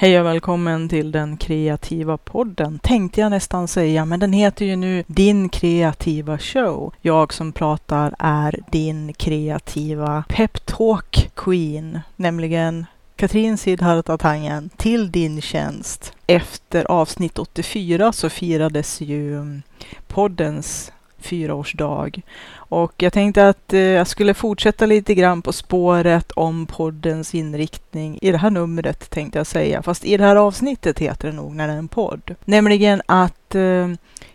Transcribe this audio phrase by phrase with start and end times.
[0.00, 4.76] Hej och välkommen till den kreativa podden, tänkte jag nästan säga, men den heter ju
[4.76, 6.94] nu Din kreativa show.
[7.00, 16.12] Jag som pratar är din kreativa peptalk queen, nämligen Katrin Sidhartatangen till din tjänst.
[16.26, 19.60] Efter avsnitt 84 så firades ju
[20.06, 22.10] poddens fyraårsdag.
[22.54, 28.18] Och jag tänkte att eh, jag skulle fortsätta lite grann på spåret om poddens inriktning
[28.22, 29.82] i det här numret tänkte jag säga.
[29.82, 32.34] Fast i det här avsnittet heter det nog när det är en podd.
[32.44, 33.88] Nämligen att eh,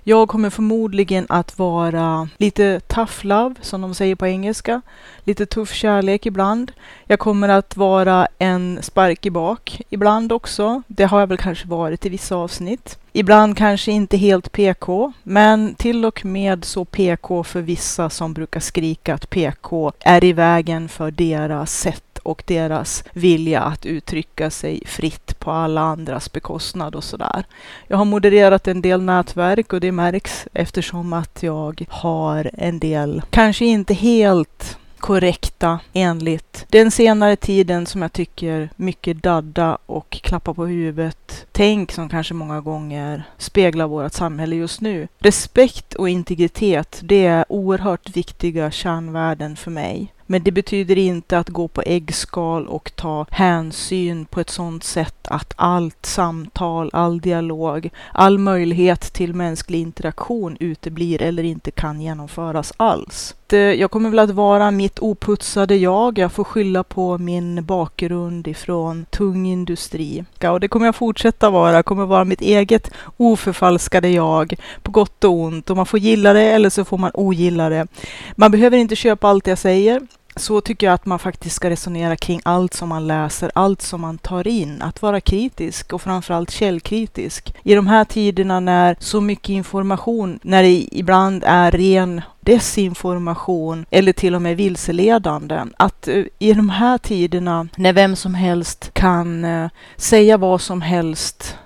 [0.05, 4.81] jag kommer förmodligen att vara lite tough love, som de säger på engelska.
[5.23, 6.71] Lite tuff kärlek ibland.
[7.05, 10.81] Jag kommer att vara en spark i bak ibland också.
[10.87, 12.99] Det har jag väl kanske varit i vissa avsnitt.
[13.11, 18.59] Ibland kanske inte helt PK, men till och med så PK för vissa som brukar
[18.59, 24.81] skrika att PK är i vägen för deras sätt och deras vilja att uttrycka sig
[24.85, 27.43] fritt på alla andras bekostnad och sådär.
[27.87, 33.21] Jag har modererat en del nätverk och det märks eftersom att jag har en del,
[33.29, 40.53] kanske inte helt korrekta enligt den senare tiden som jag tycker mycket dadda och klappa
[40.53, 45.07] på huvudet tänk som kanske många gånger speglar vårt samhälle just nu.
[45.19, 50.13] Respekt och integritet, det är oerhört viktiga kärnvärden för mig.
[50.25, 55.27] Men det betyder inte att gå på äggskal och ta hänsyn på ett sådant sätt
[55.27, 62.73] att allt samtal, all dialog, all möjlighet till mänsklig interaktion uteblir eller inte kan genomföras
[62.77, 63.35] alls.
[63.53, 66.17] Jag kommer väl att vara mitt oputsade jag.
[66.17, 70.25] Jag får skylla på min bakgrund ifrån tung industri.
[70.43, 71.73] Och det kommer jag fortsätta vara.
[71.73, 75.69] Jag kommer vara mitt eget oförfalskade jag på gott och ont.
[75.69, 77.87] Och man får gilla det eller så får man ogilla det.
[78.35, 80.01] Man behöver inte köpa allt jag säger
[80.35, 84.01] så tycker jag att man faktiskt ska resonera kring allt som man läser, allt som
[84.01, 84.81] man tar in.
[84.81, 87.55] Att vara kritisk och framförallt källkritisk.
[87.63, 94.13] I de här tiderna när så mycket information, när det ibland är ren desinformation eller
[94.13, 95.61] till och med vilseledande.
[95.77, 100.81] Att eh, i de här tiderna när vem som helst kan eh, säga vad som
[100.81, 101.57] helst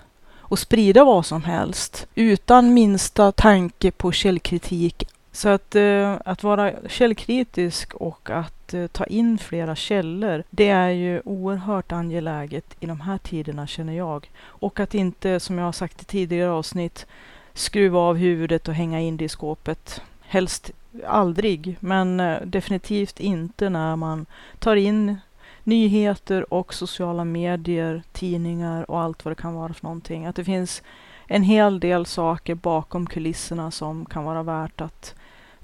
[0.49, 5.07] och sprida vad som helst utan minsta tanke på källkritik.
[5.37, 10.69] Så att, eh, att vara källkritisk och att att eh, ta in flera källor, det
[10.69, 14.31] är ju oerhört angeläget i de här tiderna känner jag.
[14.45, 17.05] Och att inte, som jag har sagt i tidigare avsnitt,
[17.53, 20.01] skruva av huvudet och hänga in det i skåpet.
[20.21, 20.71] Helst
[21.05, 24.25] aldrig, men eh, definitivt inte när man
[24.59, 25.17] tar in
[25.63, 30.25] nyheter och sociala medier, tidningar och allt vad det kan vara för någonting.
[30.25, 30.83] Att det finns
[31.27, 35.15] en hel del saker bakom kulisserna som kan vara värt att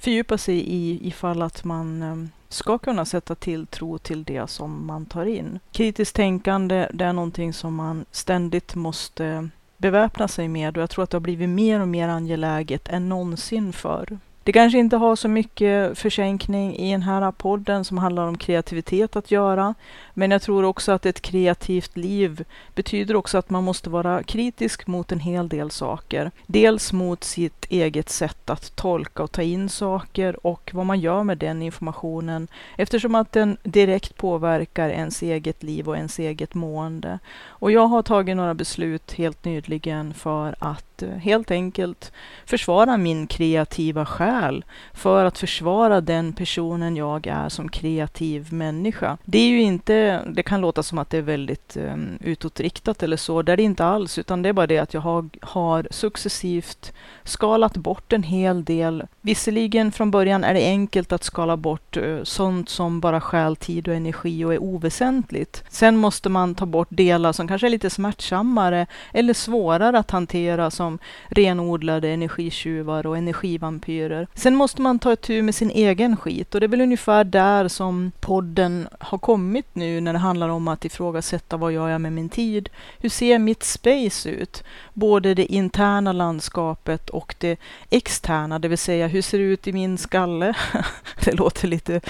[0.04, 5.06] fördjupa sig i ifall att man ehm, ska kunna sätta tilltro till det som man
[5.06, 5.60] tar in.
[5.72, 11.04] Kritiskt tänkande, det är någonting som man ständigt måste beväpna sig med och jag tror
[11.04, 14.18] att det har blivit mer och mer angeläget än någonsin förr.
[14.46, 19.16] Det kanske inte har så mycket försänkning i den här podden som handlar om kreativitet
[19.16, 19.76] att göra.
[20.14, 22.46] Men jag tror också att ett kreativt liv
[22.76, 26.32] betyder också att man måste vara kritisk mot en hel del saker.
[26.48, 31.24] Dels mot sitt eget sätt att tolka och ta in saker och vad man gör
[31.24, 37.20] med den informationen eftersom att den direkt påverkar ens eget liv och ens eget mående.
[37.64, 42.12] Och jag har tagit några beslut helt nyligen för att eh, helt enkelt
[42.46, 49.18] försvara min kreativa själ för att försvara den personen jag är som kreativ människa.
[49.26, 53.18] Det är ju inte det, kan låta som att det är väldigt um, utåtriktat eller
[53.18, 53.42] så.
[53.42, 56.94] Det är det inte alls, utan det är bara det att jag har, har successivt
[57.24, 59.04] skalat bort en hel del.
[59.22, 63.88] Visserligen från början är det enkelt att skala bort uh, sånt som bara stjäl tid
[63.88, 65.64] och energi och är oväsentligt.
[65.70, 70.72] Sen måste man ta bort delar som kanske är lite smärtsammare eller svårare att hantera
[70.72, 71.00] som
[71.30, 74.28] renodlade energitjuvar och energivampyrer.
[74.34, 77.24] Sen måste man ta ett tur med sin egen skit och det är väl ungefär
[77.24, 81.98] där som podden har kommit nu när det handlar om att ifrågasätta vad jag gör
[81.98, 82.70] med min tid.
[83.00, 84.64] Hur ser mitt space ut?
[84.94, 87.60] Både det interna landskapet och det
[87.90, 90.54] externa, det vill säga hur ser det ut i min skalle?
[91.26, 92.02] det låter lite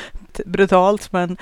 [0.45, 1.37] brutalt, men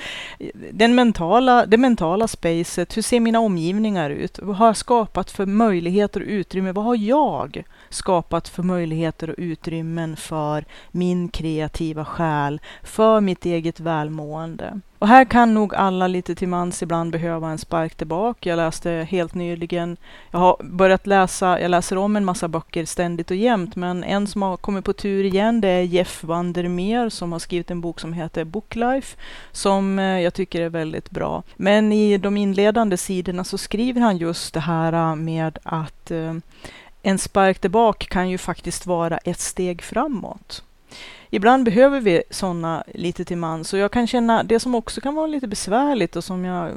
[0.72, 4.38] den mentala, det mentala spacet, hur ser mina omgivningar ut?
[4.42, 6.72] Vad har jag skapat för möjligheter och utrymme?
[6.72, 13.80] Vad har jag skapat för möjligheter och utrymmen för min kreativa själ, för mitt eget
[13.80, 14.80] välmående?
[15.02, 18.48] Och här kan nog alla lite till mans ibland behöva en spark tillbaka.
[18.48, 19.96] Jag läste helt nyligen,
[20.30, 24.26] jag har börjat läsa, jag läser om en massa böcker ständigt och jämt, men en
[24.26, 28.00] som har kommit på tur igen det är Jeff Vandermeer som har skrivit en bok
[28.00, 29.16] som heter Booklife,
[29.52, 31.42] som eh, jag tycker är väldigt bra.
[31.56, 36.34] Men i de inledande sidorna så skriver han just det här eh, med att eh,
[37.02, 40.62] en spark tillbaka kan ju faktiskt vara ett steg framåt
[41.34, 43.72] ibland behöver vi sådana lite till mans.
[43.72, 46.70] Och jag kan känna, det som också kan vara lite besvärligt och som jag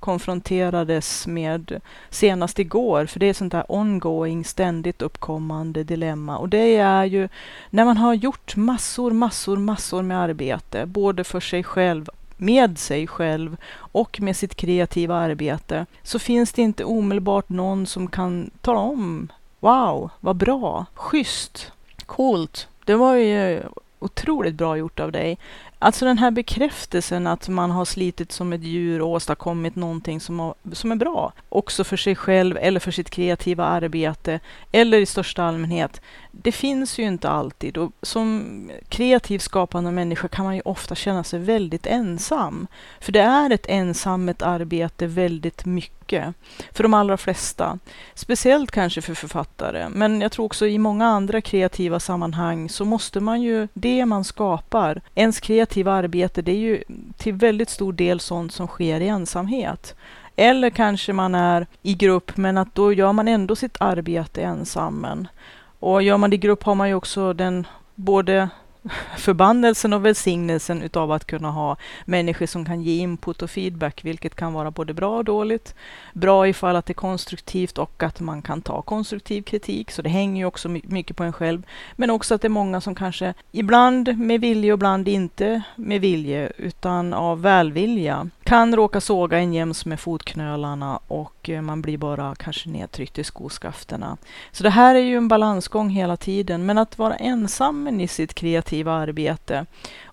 [0.00, 1.80] konfronterades med
[2.10, 6.38] senast igår, för det är sånt där ongoing, ständigt uppkommande dilemma.
[6.38, 7.28] Och det är ju
[7.70, 13.06] när man har gjort massor, massor, massor med arbete, både för sig själv med sig
[13.06, 18.78] själv och med sitt kreativa arbete, så finns det inte omedelbart någon som kan tala
[18.78, 19.28] om
[19.60, 21.72] Wow, vad bra, schysst,
[22.06, 22.68] coolt.
[22.84, 23.62] Det var ju
[23.98, 25.38] otroligt bra gjort av dig.
[25.78, 30.40] Alltså den här bekräftelsen att man har slitit som ett djur och åstadkommit någonting som,
[30.40, 31.32] har, som är bra.
[31.48, 34.40] Också för sig själv eller för sitt kreativa arbete
[34.72, 36.00] eller i största allmänhet.
[36.42, 41.24] Det finns ju inte alltid och som kreativt skapande människa kan man ju ofta känna
[41.24, 42.66] sig väldigt ensam.
[43.00, 46.34] För det är ett ensamt arbete väldigt mycket
[46.72, 47.78] för de allra flesta.
[48.14, 53.20] Speciellt kanske för författare, men jag tror också i många andra kreativa sammanhang så måste
[53.20, 56.82] man ju, det man skapar, ens kreativa arbete, det är ju
[57.16, 59.94] till väldigt stor del sånt som sker i ensamhet.
[60.36, 65.26] Eller kanske man är i grupp, men att då gör man ändå sitt arbete ensam.
[65.80, 68.48] Och gör man det i grupp har man ju också den både
[69.16, 74.34] förbannelsen och välsignelsen utav att kunna ha människor som kan ge input och feedback, vilket
[74.34, 75.74] kan vara både bra och dåligt.
[76.12, 80.08] Bra ifall att det är konstruktivt och att man kan ta konstruktiv kritik, så det
[80.08, 81.62] hänger ju också mycket på en själv.
[81.96, 86.00] Men också att det är många som kanske ibland med vilje och ibland inte med
[86.00, 91.98] vilje, utan av välvilja, kan råka såga en jäms med fotknölarna och eh, man blir
[91.98, 94.16] bara kanske nedtryckt i skoskafterna.
[94.52, 98.34] Så det här är ju en balansgång hela tiden, men att vara ensam i sitt
[98.34, 99.66] kreativa arbete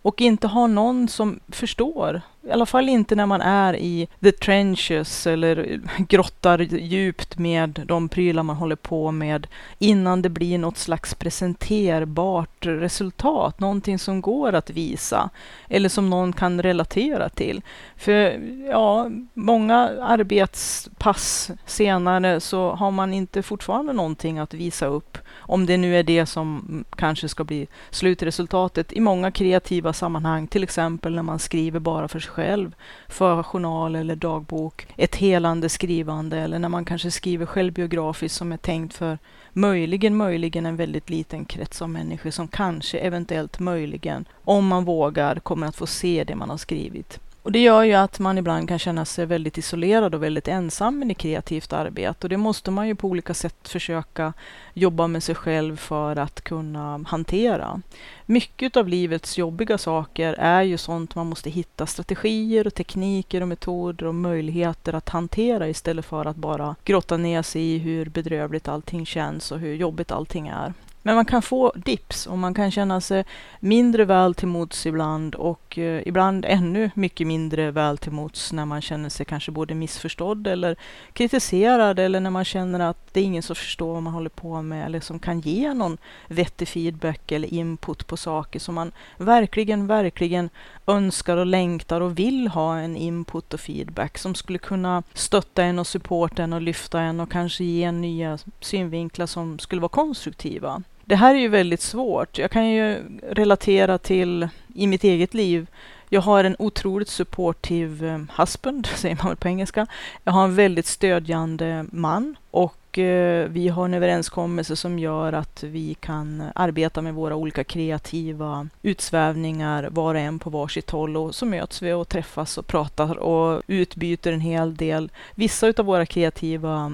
[0.03, 2.21] och inte ha någon som förstår.
[2.47, 8.09] I alla fall inte när man är i the trenches eller grottar djupt med de
[8.09, 9.47] prylar man håller på med
[9.79, 15.29] innan det blir något slags presenterbart resultat, någonting som går att visa
[15.69, 17.61] eller som någon kan relatera till.
[17.97, 18.39] För
[18.69, 25.17] ja, många arbetspass senare så har man inte fortfarande någonting att visa upp
[25.47, 30.63] om det nu är det som kanske ska bli slutresultatet i många kreativa sammanhang, till
[30.63, 32.75] exempel när man skriver bara för sig själv,
[33.07, 38.57] för journal eller dagbok, ett helande skrivande eller när man kanske skriver självbiografiskt som är
[38.57, 39.17] tänkt för
[39.53, 45.35] möjligen, möjligen en väldigt liten krets av människor som kanske eventuellt möjligen, om man vågar,
[45.35, 47.19] kommer att få se det man har skrivit.
[47.43, 51.11] Och det gör ju att man ibland kan känna sig väldigt isolerad och väldigt ensam
[51.11, 52.25] i kreativt arbete.
[52.25, 54.33] Och det måste man ju på olika sätt försöka
[54.73, 57.81] jobba med sig själv för att kunna hantera.
[58.25, 63.47] Mycket av livets jobbiga saker är ju sånt man måste hitta strategier och tekniker och
[63.47, 68.67] metoder och möjligheter att hantera istället för att bara grotta ner sig i hur bedrövligt
[68.67, 70.73] allting känns och hur jobbigt allting är.
[71.05, 73.25] Men man kan få dips och man kan känna sig
[73.59, 78.65] mindre väl till mods ibland och eh, ibland ännu mycket mindre väl till mods när
[78.65, 80.75] man känner sig kanske både missförstådd eller
[81.13, 84.61] kritiserad eller när man känner att det är ingen som förstår vad man håller på
[84.61, 85.97] med eller som kan ge någon
[86.27, 90.49] vettig feedback eller input på saker som man verkligen, verkligen
[90.87, 95.79] önskar och längtar och vill ha en input och feedback som skulle kunna stötta en
[95.79, 99.89] och supporta en och lyfta en och kanske ge en nya synvinklar som skulle vara
[99.89, 100.83] konstruktiva.
[101.05, 102.37] Det här är ju väldigt svårt.
[102.37, 105.67] Jag kan ju relatera till i mitt eget liv.
[106.09, 109.87] Jag har en otroligt supportive eh, husband, säger man väl på engelska.
[110.23, 115.63] Jag har en väldigt stödjande man och eh, vi har en överenskommelse som gör att
[115.63, 121.35] vi kan arbeta med våra olika kreativa utsvävningar var och en på varsitt håll och
[121.35, 125.11] så möts vi och träffas och pratar och utbyter en hel del.
[125.35, 126.93] Vissa av våra kreativa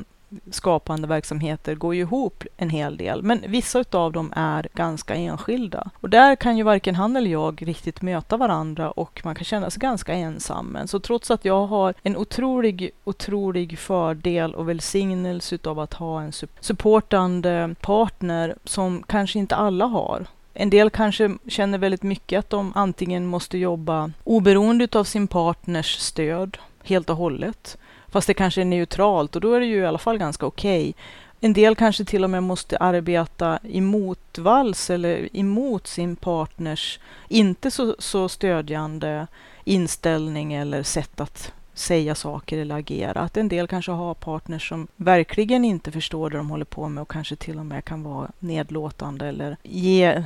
[0.51, 5.89] skapande verksamheter går ju ihop en hel del, men vissa av dem är ganska enskilda.
[5.95, 9.69] Och där kan ju varken han eller jag riktigt möta varandra och man kan känna
[9.69, 10.65] sig ganska ensam.
[10.67, 16.21] Men så trots att jag har en otrolig, otrolig fördel och välsignelse av att ha
[16.21, 22.49] en supportande partner som kanske inte alla har, en del kanske känner väldigt mycket att
[22.49, 27.77] de antingen måste jobba oberoende av sin partners stöd helt och hållet
[28.11, 30.89] Fast det kanske är neutralt och då är det ju i alla fall ganska okej.
[30.89, 30.93] Okay.
[31.41, 37.71] En del kanske till och med måste arbeta emot vals eller emot sin partners inte
[37.71, 39.27] så, så stödjande
[39.63, 43.19] inställning eller sätt att säga saker eller agera.
[43.19, 47.01] Att en del kanske har partners som verkligen inte förstår det de håller på med
[47.01, 50.23] och kanske till och med kan vara nedlåtande eller ge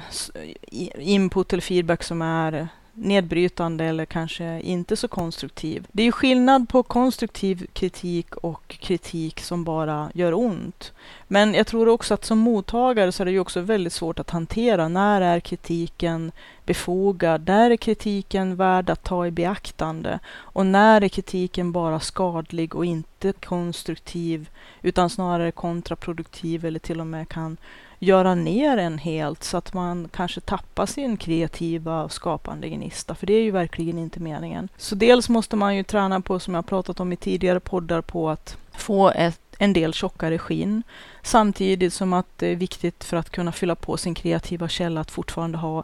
[0.97, 5.87] input eller feedback som är nedbrytande eller kanske inte så konstruktiv.
[5.91, 10.93] Det är ju skillnad på konstruktiv kritik och kritik som bara gör ont.
[11.27, 14.29] Men jag tror också att som mottagare så är det ju också väldigt svårt att
[14.29, 14.87] hantera.
[14.87, 16.31] När är kritiken
[16.65, 17.47] befogad?
[17.47, 20.19] När är kritiken värd att ta i beaktande?
[20.29, 24.49] Och när är kritiken bara skadlig och inte konstruktiv
[24.81, 27.57] utan snarare kontraproduktiv eller till och med kan
[28.03, 33.15] göra ner en helt så att man kanske tappar sin kreativa och skapande gnista.
[33.15, 34.69] För det är ju verkligen inte meningen.
[34.77, 38.29] Så dels måste man ju träna på, som jag pratat om i tidigare poddar, på
[38.29, 40.83] att få ett, en del tjockare skinn.
[41.21, 45.11] Samtidigt som att det är viktigt för att kunna fylla på sin kreativa källa att
[45.11, 45.83] fortfarande ha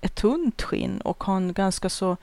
[0.00, 2.16] ett tunt skinn och har en ganska så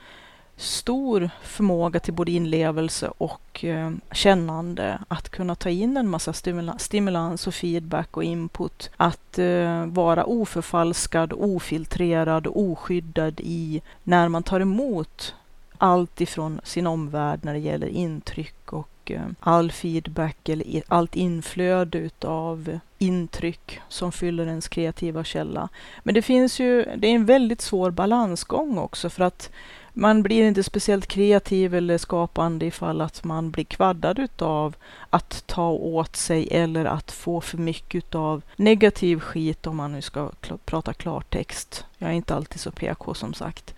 [0.57, 4.99] stor förmåga till både inlevelse och eh, kännande.
[5.07, 8.89] Att kunna ta in en massa stimula stimulans och feedback och input.
[8.97, 15.35] Att eh, vara oförfalskad, ofiltrerad och oskyddad i när man tar emot
[15.77, 21.97] allt ifrån sin omvärld när det gäller intryck och Eh, all feedback eller allt inflöde
[21.97, 25.69] utav intryck som fyller ens kreativa källa.
[26.03, 29.51] Men det finns ju, det är en väldigt svår balansgång också för att
[29.93, 34.75] man blir inte speciellt kreativ eller skapande ifall att man blir kvaddad utav
[35.09, 40.01] att ta åt sig eller att få för mycket av negativ skit om man nu
[40.01, 40.31] ska
[40.65, 41.85] prata klartext.
[41.97, 43.75] Jag är inte alltid så PK som sagt.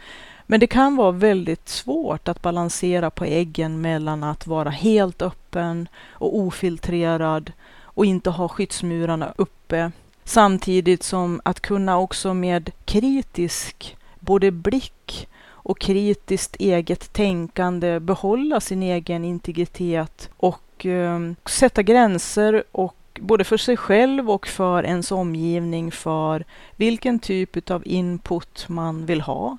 [0.52, 5.88] Men det kan vara väldigt svårt att balansera på äggen mellan att vara helt öppen
[6.12, 7.52] och ofiltrerad
[7.82, 9.92] och inte ha skyddsmurarna uppe
[10.24, 18.84] samtidigt som att kunna också med kritisk både blick och kritiskt eget tänkande behålla sin
[18.84, 25.92] egen integritet och eh, sätta gränser och både för sig själv och för ens omgivning
[25.92, 29.58] för vilken typ av input man vill ha.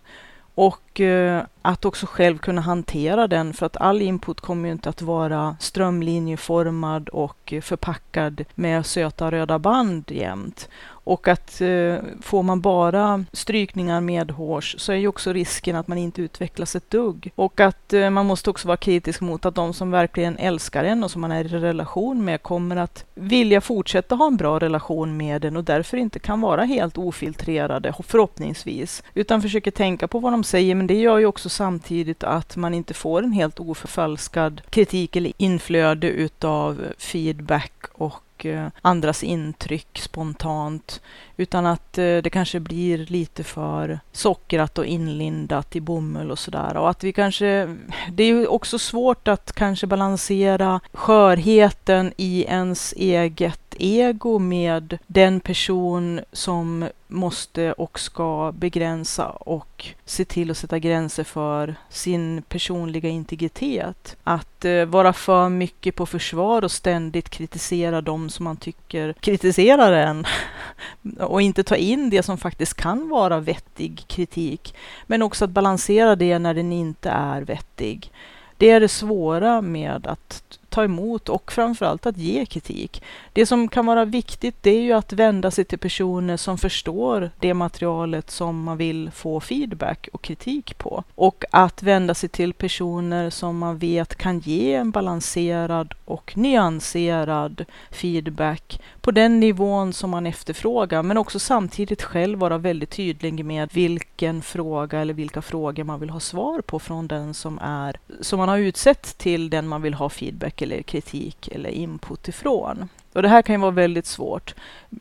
[0.60, 4.88] Och eh, att också själv kunna hantera den för att all input kommer ju inte
[4.88, 10.68] att vara strömlinjeformad och förpackad med söta röda band jämt.
[11.10, 15.98] Och att eh, får man bara strykningar medhårs så är ju också risken att man
[15.98, 17.32] inte utvecklas ett dugg.
[17.34, 21.04] Och att eh, man måste också vara kritisk mot att de som verkligen älskar en
[21.04, 25.16] och som man är i relation med kommer att vilja fortsätta ha en bra relation
[25.16, 29.02] med en och därför inte kan vara helt ofiltrerade förhoppningsvis.
[29.14, 32.74] Utan försöker tänka på vad de säger men det gör ju också samtidigt att man
[32.74, 41.00] inte får en helt oförfalskad kritik eller inflöde utav feedback och eh, andras intryck spontant.
[41.36, 46.76] Utan att eh, det kanske blir lite för sockrat och inlindat i bomull och sådär.
[46.76, 47.76] Och att vi kanske,
[48.12, 55.40] det är ju också svårt att kanske balansera skörheten i ens eget ego med den
[55.40, 63.08] person som måste och ska begränsa och se till att sätta gränser för sin personliga
[63.08, 64.16] integritet.
[64.24, 69.92] Att eh, vara för mycket på försvar och ständigt kritisera de som man tycker kritiserar
[69.92, 70.26] en
[71.18, 74.74] och inte ta in det som faktiskt kan vara vettig kritik.
[75.06, 78.12] Men också att balansera det när den inte är vettig.
[78.56, 83.02] Det är det svåra med att ta emot och framförallt att ge kritik.
[83.32, 87.30] Det som kan vara viktigt det är ju att vända sig till personer som förstår
[87.38, 91.04] det materialet som man vill få feedback och kritik på.
[91.14, 97.64] Och att vända sig till personer som man vet kan ge en balanserad och nyanserad
[97.90, 103.68] feedback på den nivån som man efterfrågar, men också samtidigt själv vara väldigt tydlig med
[103.72, 108.38] vilken fråga eller vilka frågor man vill ha svar på från den som är som
[108.38, 112.88] man har utsett till den man vill ha feedback eller kritik eller input ifrån.
[113.12, 114.54] Och det här kan ju vara väldigt svårt.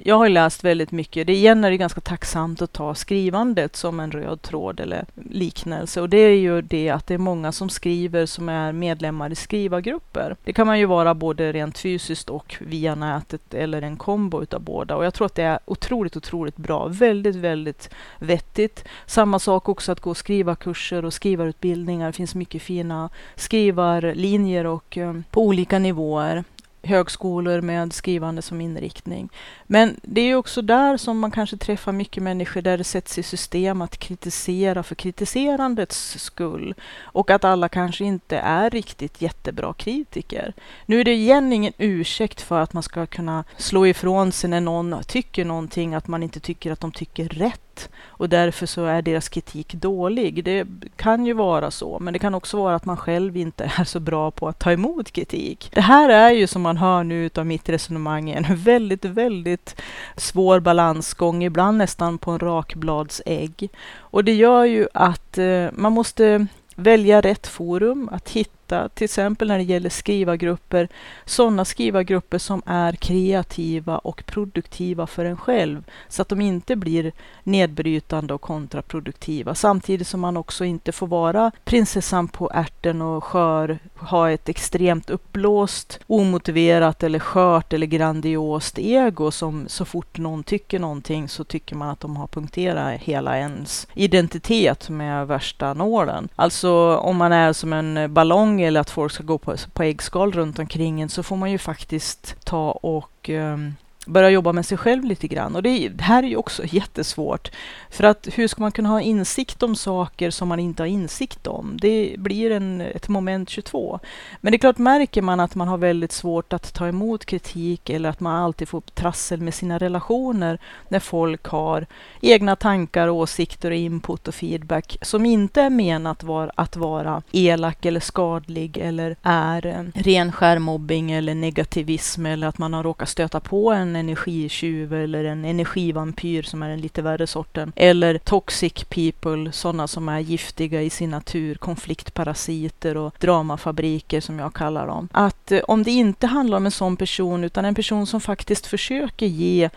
[0.04, 1.28] Jag har läst väldigt mycket.
[1.28, 6.02] Det igen är det ganska tacksamt att ta skrivandet som en röd tråd eller liknelse.
[6.02, 9.36] Och det är ju det att det är många som skriver som är medlemmar i
[9.36, 10.36] skrivargrupper.
[10.44, 14.62] Det kan man ju vara både rent fysiskt och via nätet eller en kombo utav
[14.62, 14.96] båda.
[14.96, 16.88] Och jag tror att det är otroligt, otroligt bra.
[16.88, 17.90] Väldigt, väldigt
[18.20, 18.86] vettigt.
[19.06, 22.08] Samma sak också att gå skrivarkurser och skrivarutbildningar.
[22.08, 26.44] Det finns mycket fina skrivarlinjer och um, på olika nivåer
[26.84, 29.30] högskolor med skrivande som inriktning.
[29.68, 33.24] Men det är också där som man kanske träffar mycket människor där det sätts i
[33.24, 40.54] system att kritisera för kritiserandets skull och att alla kanske inte är riktigt jättebra kritiker.
[40.86, 44.62] Nu är det igen ingen ursäkt för att man ska kunna slå ifrån sig när
[44.62, 48.86] någon tycker någonting, att man inte tycker att de tycker rätt rätt och därför så
[48.86, 50.44] är deras kritik dålig.
[50.44, 53.84] Det kan ju vara så, men det kan också vara att man själv inte är
[53.84, 55.72] så bra på att ta emot kritik.
[55.74, 59.82] Det här är ju som man hör nu av mitt resonemang en väldigt, väldigt
[60.18, 63.70] svår balansgång, ibland nästan på en rakbladsägg.
[64.12, 69.06] Och det gör ju att eh, man måste välja rätt forum, att hitta hitta, till
[69.06, 70.88] exempel när det gäller skrivargrupper,
[71.26, 77.12] sådana skrivargrupper som är kreativa och produktiva för en själv, så att de inte blir
[77.44, 83.80] nedbrytande och kontraproduktiva, samtidigt som man också inte får vara prinsessan på ärten och skör,
[83.96, 90.80] ha ett extremt uppblåst, omotiverat eller skört eller grandiost ego som så fort någon tycker
[90.80, 96.30] någonting så tycker man att de har punkterat hela ens identitet med värsta nålen.
[96.36, 100.32] Alltså om man är som en ballong eller att folk ska gå på, på äggskal
[100.32, 103.76] runt omkring en så får man ju faktiskt ta och um,
[104.06, 105.56] börja jobba med sig själv lite grann.
[105.56, 107.52] Och det, det, här är ju också jättesvårt.
[107.90, 111.48] För att hur ska man kunna ha insikt om saker som man inte har insikt
[111.48, 111.78] om?
[111.82, 114.00] Det blir en, ett moment 22.
[114.42, 117.90] Men det är klart, märker man att man har väldigt svårt att ta emot kritik
[117.90, 121.86] eller att man alltid får trassel med sina relationer när folk har
[122.22, 127.86] egna tankar, åsikter och input och feedback som inte är menat var, att vara elak
[127.86, 133.72] eller skadlig eller är ren skärmobbing eller negativism eller att man har råkat stöta på
[133.72, 137.72] en energitjuv eller en energivampyr som är den lite värre sorten.
[137.76, 144.54] Eller toxic people, sådana som är giftiga i sin natur, konfliktparasiter och dramafabriker som jag
[144.54, 145.08] kallar dem.
[145.12, 148.68] Att eh, om det inte handlar om en sån person utan en person som faktiskt
[148.68, 149.70] försöker ge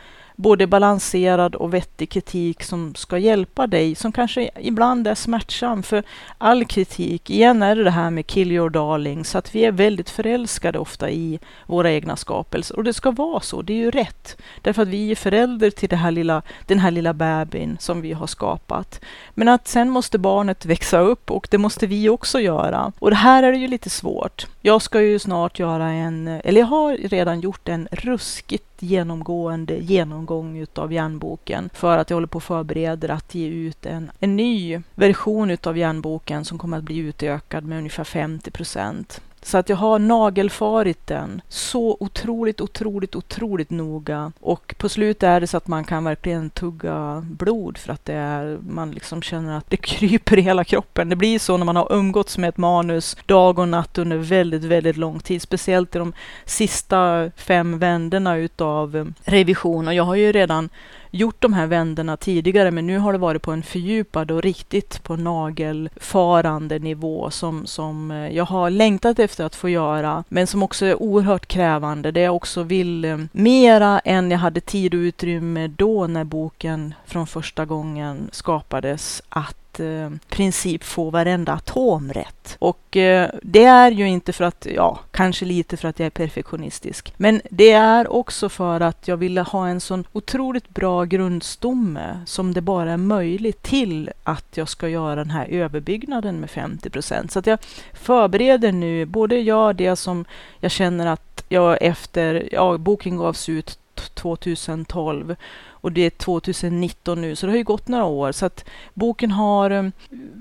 [0.42, 5.82] både balanserad och vettig kritik som ska hjälpa dig, som kanske ibland är smärtsam.
[5.82, 6.02] För
[6.38, 9.72] all kritik, igen är det det här med kill your darling, så att vi är
[9.72, 12.76] väldigt förälskade ofta i våra egna skapelser.
[12.76, 14.36] Och det ska vara så, det är ju rätt.
[14.62, 18.12] Därför att vi är förälder till det här lilla, den här lilla bebisen som vi
[18.12, 19.00] har skapat.
[19.34, 22.92] Men att sen måste barnet växa upp och det måste vi också göra.
[22.98, 24.46] Och det här är det ju lite svårt.
[24.64, 30.58] Jag ska ju snart göra en, eller jag har redan gjort en ruskigt genomgående genomgång
[30.58, 34.80] utav järnboken för att jag håller på och förbereder att ge ut en, en ny
[34.94, 39.20] version utav järnboken som kommer att bli utökad med ungefär 50 procent.
[39.44, 44.32] Så att jag har nagelfarit den så otroligt, otroligt, otroligt noga.
[44.40, 48.12] Och på slutet är det så att man kan verkligen tugga blod för att det
[48.14, 51.08] är, man liksom känner att det kryper i hela kroppen.
[51.08, 54.64] Det blir så när man har umgåtts med ett manus dag och natt under väldigt,
[54.64, 55.42] väldigt lång tid.
[55.42, 56.12] Speciellt i de
[56.44, 59.88] sista fem vändorna utav eh, revision.
[59.88, 60.68] Och jag har ju redan
[61.14, 65.02] gjort de här vändorna tidigare, men nu har det varit på en fördjupad och riktigt
[65.02, 70.62] på nagelfarande nivå som, som eh, jag har längtat efter att få göra, men som
[70.62, 72.10] också är oerhört krävande.
[72.10, 76.94] Det jag också vill eh, mera än jag hade tid och utrymme då när boken
[77.06, 82.56] från första gången skapades, att eh, princip få varenda atom rätt.
[82.58, 86.10] Och eh, det är ju inte för att, ja, kanske lite för att jag är
[86.10, 92.20] perfektionistisk, men det är också för att jag ville ha en sån otroligt bra grundstomme
[92.26, 96.90] som det bara är möjligt till att jag ska göra den här överbyggnaden med 50
[96.90, 97.32] procent.
[97.32, 97.58] Så att jag
[97.92, 100.24] förbereder nu, både jag det som
[100.60, 103.78] jag känner att jag efter, ja, boken gavs ut
[104.14, 105.36] 2012
[105.82, 108.32] och det är 2019 nu, så det har ju gått några år.
[108.32, 108.64] Så att
[108.94, 109.84] boken har, eh,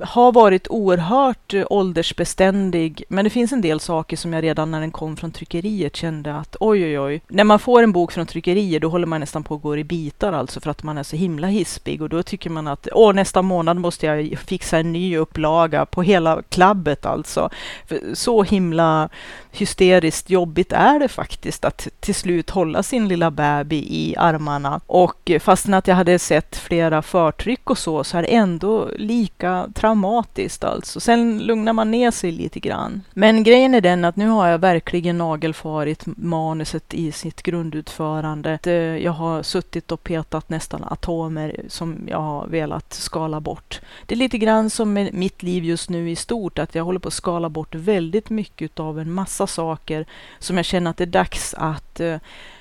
[0.04, 4.80] har varit oerhört eh, åldersbeständig, men det finns en del saker som jag redan när
[4.80, 7.21] den kom från tryckeriet kände att oj, oj, oj.
[7.27, 9.84] När man får en bok från tryckerier, då håller man nästan på att gå i
[9.84, 13.13] bitar alltså för att man är så himla hispig och då tycker man att åh,
[13.13, 17.49] nästa månad måste jag fixa en ny upplaga på hela klabbet alltså.
[17.88, 19.10] För så himla
[19.51, 25.31] hysteriskt jobbigt är det faktiskt att till slut hålla sin lilla baby i armarna och
[25.39, 30.63] fastän att jag hade sett flera förtryck och så, så är det ändå lika traumatiskt
[30.63, 30.99] alltså.
[30.99, 33.01] Sen lugnar man ner sig lite grann.
[33.13, 38.59] Men grejen är den att nu har jag verkligen nagelfarit manuset i sitt grundutförande.
[38.65, 43.81] Eh, jag har suttit och petat nästan atomer som jag har velat skala bort.
[44.05, 46.99] Det är lite grann som med mitt liv just nu i stort, att jag håller
[46.99, 50.06] på att skala bort väldigt mycket av en massa saker
[50.39, 52.17] som jag känner att det är dags att eh,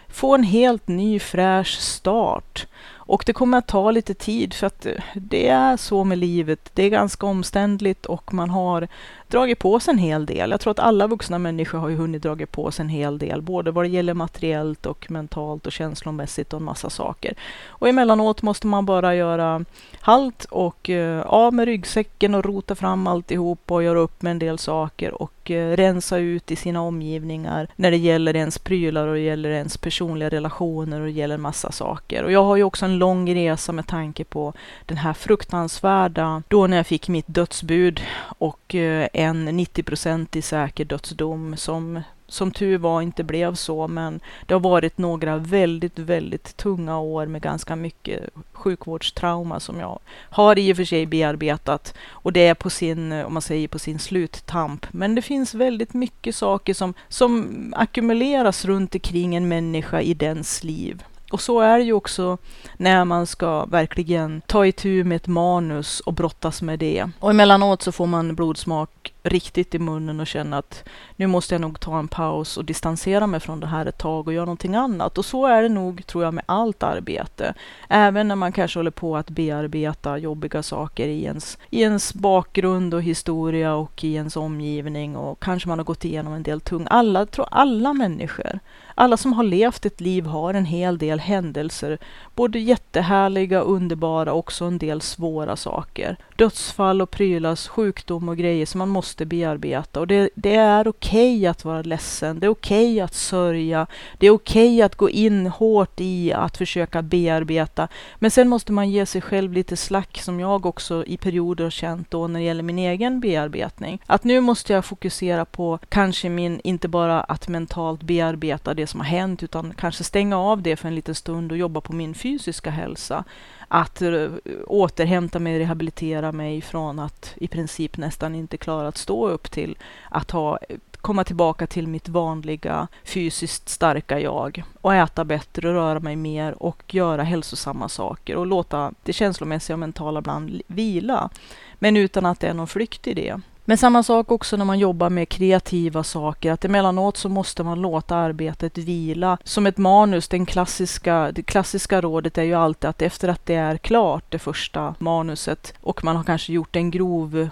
[0.09, 2.67] få en helt ny fräsch start.
[3.11, 6.71] Och det kommer att ta lite tid för att eh, det är så med livet.
[6.75, 8.89] Det är ganska omständligt och man har
[9.31, 10.51] dragit på sig en hel del.
[10.51, 13.43] Jag tror att alla vuxna människor har ju hunnit dragit på sig en hel del,
[13.43, 17.35] både vad det gäller materiellt och mentalt och känslomässigt och en massa saker.
[17.69, 19.65] Och emellanåt måste man bara göra
[20.01, 24.39] halt och eh, av med ryggsäcken och rota fram alltihop och göra upp med en
[24.39, 29.15] del saker och eh, rensa ut i sina omgivningar när det gäller ens prylar och
[29.15, 32.25] det gäller ens personliga relationer och det gäller en massa saker.
[32.25, 34.53] Och jag har ju också en lång resa med tanke på
[34.87, 38.01] den här fruktansvärda, då när jag fick mitt dödsbud
[38.39, 44.55] och eh, en 90-procentig säker dödsdom som som tur var inte blev så, men det
[44.55, 49.99] har varit några väldigt, väldigt tunga år med ganska mycket sjukvårdstrauma som jag
[50.31, 53.79] har i och för sig bearbetat och det är på sin, om man säger på
[53.79, 54.87] sin sluttamp.
[54.91, 60.65] Men det finns väldigt mycket saker som, som ackumuleras runt omkring en människa i dens
[60.65, 61.03] liv.
[61.31, 62.39] Och så är det ju också
[62.77, 67.11] när man ska verkligen ta itu med ett manus och brottas med det.
[67.19, 70.85] Och emellanåt så får man blodsmak riktigt i munnen och känna att
[71.17, 74.27] nu måste jag nog ta en paus och distansera mig från det här ett tag
[74.27, 75.19] och göra någonting annat.
[75.19, 77.55] Och så är det nog, tror jag, med allt arbete.
[77.89, 82.95] Även när man kanske håller på att bearbeta jobbiga saker i ens, i ens bakgrund
[82.95, 86.87] och historia och i ens omgivning och kanske man har gått igenom en del tung.
[86.91, 88.61] Alla, tror alla människor
[89.01, 91.99] alla som har levt ett liv har en hel del händelser,
[92.35, 96.17] både jättehärliga, underbara och också en del svåra saker.
[96.37, 100.01] Dödsfall och prylas, sjukdom och grejer som man måste bearbeta.
[100.01, 103.87] Och det, det är okej okay att vara ledsen, det är okej okay att sörja,
[104.19, 107.89] det är okej okay att gå in hårt i att försöka bearbeta.
[108.19, 111.71] Men sen måste man ge sig själv lite slack, som jag också i perioder har
[111.71, 114.03] känt då när det gäller min egen bearbetning.
[114.07, 119.01] Att nu måste jag fokusera på kanske min, inte bara att mentalt bearbeta det som
[119.01, 122.15] har hänt, utan kanske stänga av det för en liten stund och jobba på min
[122.15, 123.25] fysiska hälsa.
[123.73, 124.31] Att eh,
[124.67, 129.79] återhämta mig, rehabilitera mig från att i princip nästan inte klara att stå upp till
[130.11, 130.59] att ha
[131.01, 136.95] komma tillbaka till mitt vanliga fysiskt starka jag och äta bättre, röra mig mer och
[136.95, 141.31] göra hälsosamma saker och låta det känslomässiga och mentala ibland vila.
[141.75, 143.41] Men utan att det är någon flykt i det.
[143.71, 147.81] Men samma sak också när man jobbar med kreativa saker, att emellanåt så måste man
[147.81, 149.39] låta arbetet vila.
[149.45, 153.55] Som ett manus, den klassiska, det klassiska rådet är ju alltid att efter att det
[153.55, 157.49] är klart, det första manuset, och man har kanske gjort en grov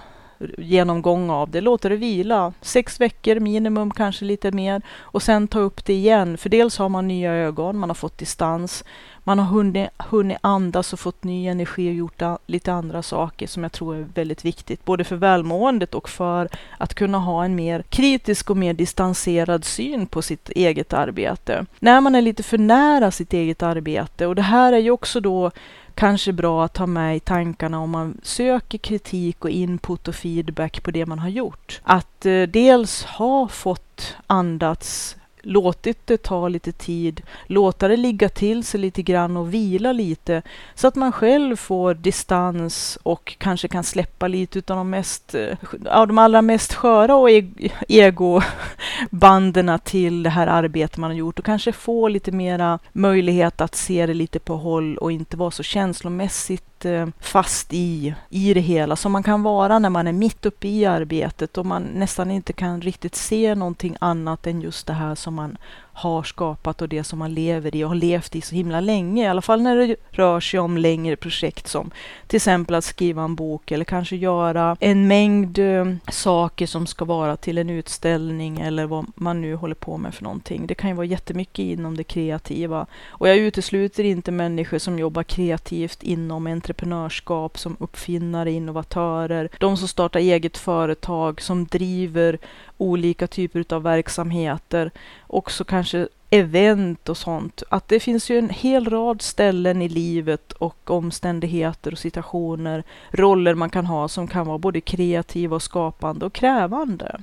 [0.58, 2.52] genomgång av det, låter det vila.
[2.60, 4.82] Sex veckor minimum, kanske lite mer.
[4.98, 6.38] Och sen ta upp det igen.
[6.38, 8.84] För dels har man nya ögon, man har fått distans.
[9.28, 13.62] Man har hunnit, hunnit andas och fått ny energi och gjort lite andra saker som
[13.62, 14.84] jag tror är väldigt viktigt.
[14.84, 20.06] Både för välmåendet och för att kunna ha en mer kritisk och mer distanserad syn
[20.06, 21.66] på sitt eget arbete.
[21.78, 25.20] När man är lite för nära sitt eget arbete och det här är ju också
[25.20, 25.50] då
[25.94, 30.82] kanske bra att ha med i tankarna om man söker kritik och input och feedback
[30.82, 31.80] på det man har gjort.
[31.82, 38.64] Att eh, dels ha fått andats låtit det ta lite tid, låta det ligga till
[38.64, 40.42] sig lite grann och vila lite
[40.74, 45.56] så att man själv får distans och kanske kan släppa lite utav de mest, eh,
[45.90, 51.38] av de allra mest sköra och e-, egobanden till det här arbetet man har gjort
[51.38, 55.50] och kanske få lite mera möjlighet att se det lite på håll och inte vara
[55.50, 58.96] så känslomässigt Eh, fast i, i det hela.
[58.96, 62.52] Som man kan vara när man är mitt uppe i arbetet och man nästan inte
[62.52, 65.56] kan riktigt se någonting annat än just det här som man
[65.98, 69.24] har skapat och det som man lever i och har levt i så himla länge.
[69.24, 71.90] I alla fall när det rör sig om längre projekt som
[72.26, 77.04] till exempel att skriva en bok eller kanske göra en mängd eh, saker som ska
[77.04, 80.66] vara till en utställning eller vad man nu håller på med för någonting.
[80.66, 82.86] Det kan ju vara jättemycket inom det kreativa.
[83.08, 89.88] Och jag utesluter inte människor som jobbar kreativt inom entreprenörskap som uppfinnare, innovatörer, de som
[89.88, 92.38] startar eget företag, som driver
[92.78, 94.90] olika typer av verksamheter,
[95.28, 97.62] också kanske event och sånt.
[97.68, 103.54] Att det finns ju en hel rad ställen i livet och omständigheter och situationer, roller
[103.54, 107.20] man kan ha som kan vara både kreativa och skapande och krävande.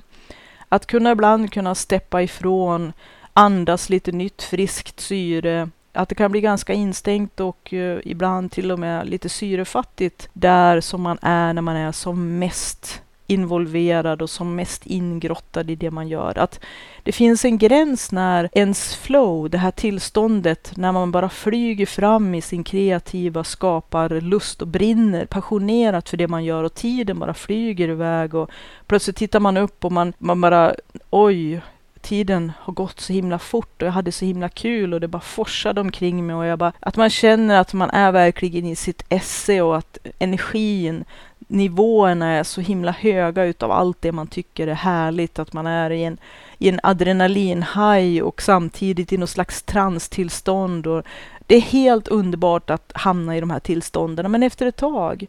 [0.68, 2.92] Att kunna ibland kunna steppa ifrån,
[3.32, 8.72] andas lite nytt friskt syre, att det kan bli ganska instängt och eh, ibland till
[8.72, 14.30] och med lite syrefattigt där som man är när man är som mest involverad och
[14.30, 16.38] som mest ingrottad i det man gör.
[16.38, 16.60] Att
[17.02, 22.34] det finns en gräns när ens flow, det här tillståndet, när man bara flyger fram
[22.34, 27.88] i sin kreativa skaparlust och brinner passionerat för det man gör och tiden bara flyger
[27.88, 28.50] iväg och
[28.86, 30.74] plötsligt tittar man upp och man, man bara
[31.10, 31.60] oj,
[32.06, 35.20] tiden har gått så himla fort och jag hade så himla kul och det bara
[35.22, 39.04] forsade omkring mig och jag bara, att man känner att man är verkligen i sitt
[39.08, 41.04] esse och att energin
[41.46, 45.90] nivåerna är så himla höga utav allt det man tycker är härligt, att man är
[45.90, 46.18] i en,
[46.58, 50.86] i en adrenalinhaj och samtidigt i något slags transtillstånd.
[50.86, 51.02] Och
[51.46, 55.26] det är helt underbart att hamna i de här tillstånden, men efter ett tag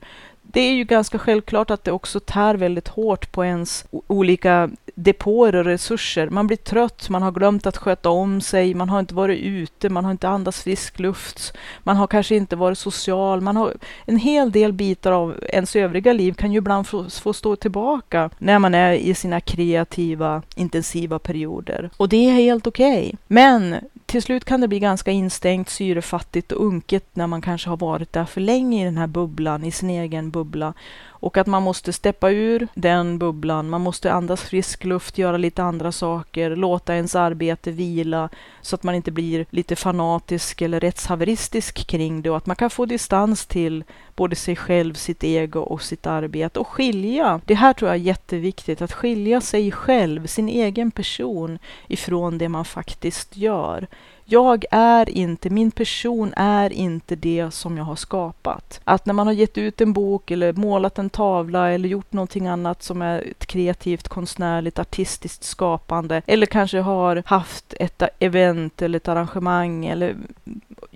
[0.52, 5.56] det är ju ganska självklart att det också tär väldigt hårt på ens olika depåer
[5.56, 6.30] och resurser.
[6.30, 9.90] Man blir trött, man har glömt att sköta om sig, man har inte varit ute,
[9.90, 13.74] man har inte andats frisk luft, man har kanske inte varit social, man har
[14.06, 18.30] en hel del bitar av ens övriga liv kan ju ibland få, få stå tillbaka
[18.38, 21.90] när man är i sina kreativa, intensiva perioder.
[21.98, 22.98] Och det är helt okej.
[22.98, 23.14] Okay.
[23.28, 23.76] Men
[24.08, 28.14] till slut kan det bli ganska instängt, syrefattigt och unket när man kanske har varit
[28.14, 30.74] där för länge i den här bubblan, i sin egen bubbla.
[31.20, 35.64] Och att man måste steppa ur den bubblan, man måste andas frisk luft, göra lite
[35.64, 38.30] andra saker, låta ens arbete vila
[38.62, 42.70] så att man inte blir lite fanatisk eller rättshaveristisk kring det och att man kan
[42.70, 43.84] få distans till
[44.16, 47.42] både sig själv, sitt ego och sitt arbete och skilja.
[47.46, 52.50] Det här tror jag är jätteviktigt, att skilja sig själv, sin egen person ifrån det
[52.50, 53.88] man faktiskt gör.
[54.30, 58.82] Jag är inte, min person är inte det som jag har skapat.
[58.84, 62.48] Att när man har gett ut en bok eller målat en tavla eller gjort någonting
[62.48, 68.98] annat som är ett kreativt, konstnärligt, artistiskt skapande eller kanske har haft ett event eller
[68.98, 70.16] ett arrangemang eller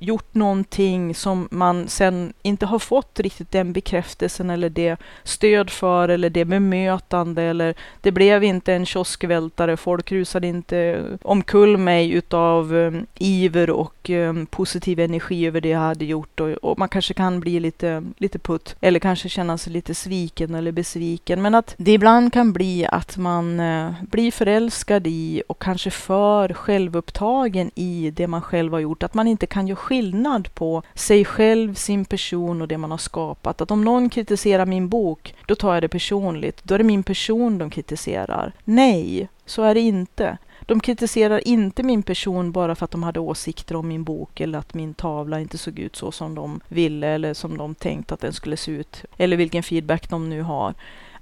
[0.01, 6.09] gjort någonting som man sen inte har fått riktigt den bekräftelsen eller det stöd för
[6.09, 12.73] eller det bemötande eller det blev inte en kioskvältare, folk rusade inte omkull mig utav
[12.73, 16.39] um, iver och um, positiv energi över det jag hade gjort.
[16.39, 20.55] Och, och, man kanske kan bli lite, lite putt eller kanske känna sig lite sviken
[20.55, 21.41] eller besviken.
[21.41, 26.53] Men att det ibland kan bli att man uh, blir förälskad i och kanske för
[26.53, 31.25] självupptagen i det man själv har gjort, att man inte kan göra skillnad på sig
[31.25, 33.61] själv, sin person och det man har skapat.
[33.61, 36.63] Att om någon kritiserar min bok, då tar jag det personligt.
[36.63, 38.53] Då är det min person de kritiserar.
[38.63, 40.37] Nej, så är det inte.
[40.65, 44.59] De kritiserar inte min person bara för att de hade åsikter om min bok eller
[44.59, 48.21] att min tavla inte såg ut så som de ville eller som de tänkt att
[48.21, 49.05] den skulle se ut.
[49.17, 50.73] Eller vilken feedback de nu har.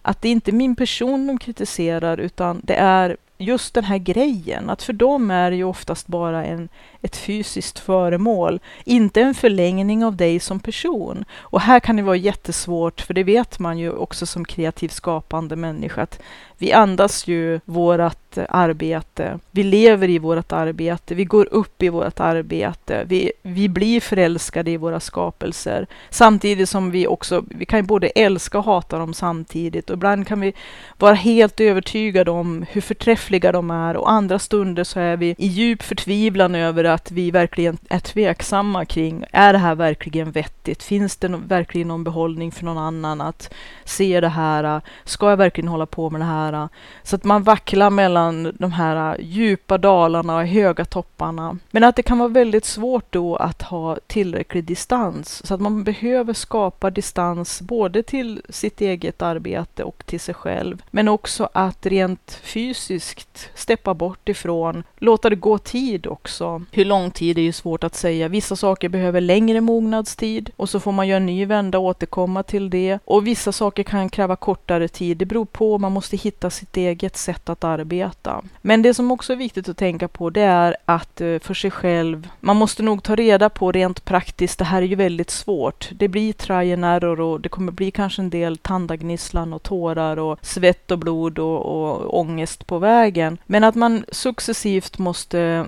[0.01, 4.69] Att det är inte min person de kritiserar utan det är just den här grejen,
[4.69, 6.69] att för dem är det ju oftast bara en,
[7.02, 11.25] ett fysiskt föremål, inte en förlängning av dig som person.
[11.38, 15.56] Och här kan det vara jättesvårt, för det vet man ju också som kreativ, skapande
[15.56, 16.19] människa, att
[16.62, 19.39] vi andas ju vårat arbete.
[19.52, 21.15] Vi lever i vårt arbete.
[21.15, 23.04] Vi går upp i vårt arbete.
[23.08, 25.88] Vi, vi blir förälskade i våra skapelser.
[26.10, 29.89] Samtidigt som vi också, vi kan ju både älska och hata dem samtidigt.
[29.89, 30.54] Och ibland kan vi
[30.98, 33.98] vara helt övertygade om hur förträffliga de är.
[33.98, 38.86] Och andra stunder så är vi i djup förtvivlan över att vi verkligen är tveksamma
[38.86, 40.84] kring, är det här verkligen vettigt?
[40.84, 44.82] Finns det verkligen någon behållning för någon annan att se det här?
[45.04, 46.49] Ska jag verkligen hålla på med det här?
[46.54, 46.64] Här.
[46.64, 46.70] Äh,
[47.04, 51.58] så att man vacklar mellan de här äh, djupa dalarna och höga topparna.
[51.72, 55.48] Men att det kan vara väldigt svårt då att ha tillräcklig distans.
[55.48, 60.82] Så att man behöver skapa distans både till sitt eget arbete och till sig själv.
[60.92, 66.62] Men också att rent fysiskt steppa bort ifrån, låta det gå tid också.
[66.72, 68.28] Hur lång tid är ju svårt att säga.
[68.28, 72.44] Vissa saker behöver längre mognadstid och så får man göra en ny vända och återkomma
[72.44, 73.00] till det.
[73.06, 75.18] Och vissa saker kan kräva kortare tid.
[75.18, 78.41] Det beror på, man måste hitta hitta sitt eget sätt att arbeta.
[78.62, 81.71] Men det som också är viktigt att tänka på det är att eh, för sig
[81.71, 85.89] själv, man måste nog ta reda på rent praktiskt, det här är ju väldigt svårt.
[85.91, 90.19] Det blir try and error och det kommer bli kanske en del tandagnisslan och tårar
[90.19, 93.38] och svett och blod och, och ångest på vägen.
[93.45, 95.65] Men att man successivt måste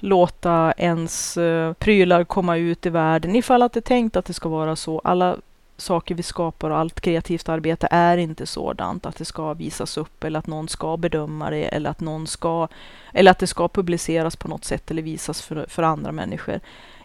[0.00, 4.34] låta ens eh, prylar komma ut i världen ifall att det är tänkt att det
[4.34, 5.00] ska vara så.
[5.04, 5.36] Alla
[5.76, 10.24] saker vi skapar och allt kreativt arbete är inte sådant att det ska visas upp
[10.24, 12.68] eller att någon ska bedöma det eller att någon ska
[13.12, 16.60] eller att det ska publiceras på något sätt eller visas för, för andra människor.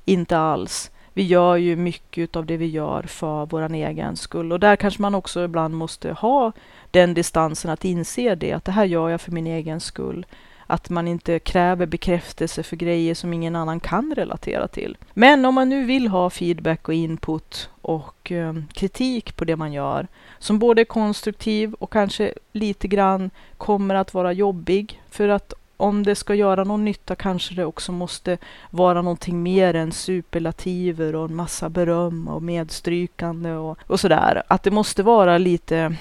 [0.06, 0.92] Inte alls.
[1.14, 5.02] Vi gör ju mycket av det vi gör för vår egen skull och där kanske
[5.02, 6.52] man också ibland måste ha
[6.92, 10.26] den distansen att inse det, att det här gör jag för min egen skull
[10.72, 14.98] att man inte kräver bekräftelse för grejer som ingen annan kan relatera till.
[15.14, 19.74] Men om man nu vill ha feedback och input och eh, kritik på det man
[19.74, 20.08] gör,
[20.40, 26.04] som både är konstruktiv och kanske lite grann kommer att vara jobbig, för att om
[26.04, 28.38] det ska göra någon nytta kanske det också måste
[28.70, 34.44] vara någonting mer än superlativer och en massa beröm och medstrykande och, och sådär.
[34.48, 35.96] Att det måste vara lite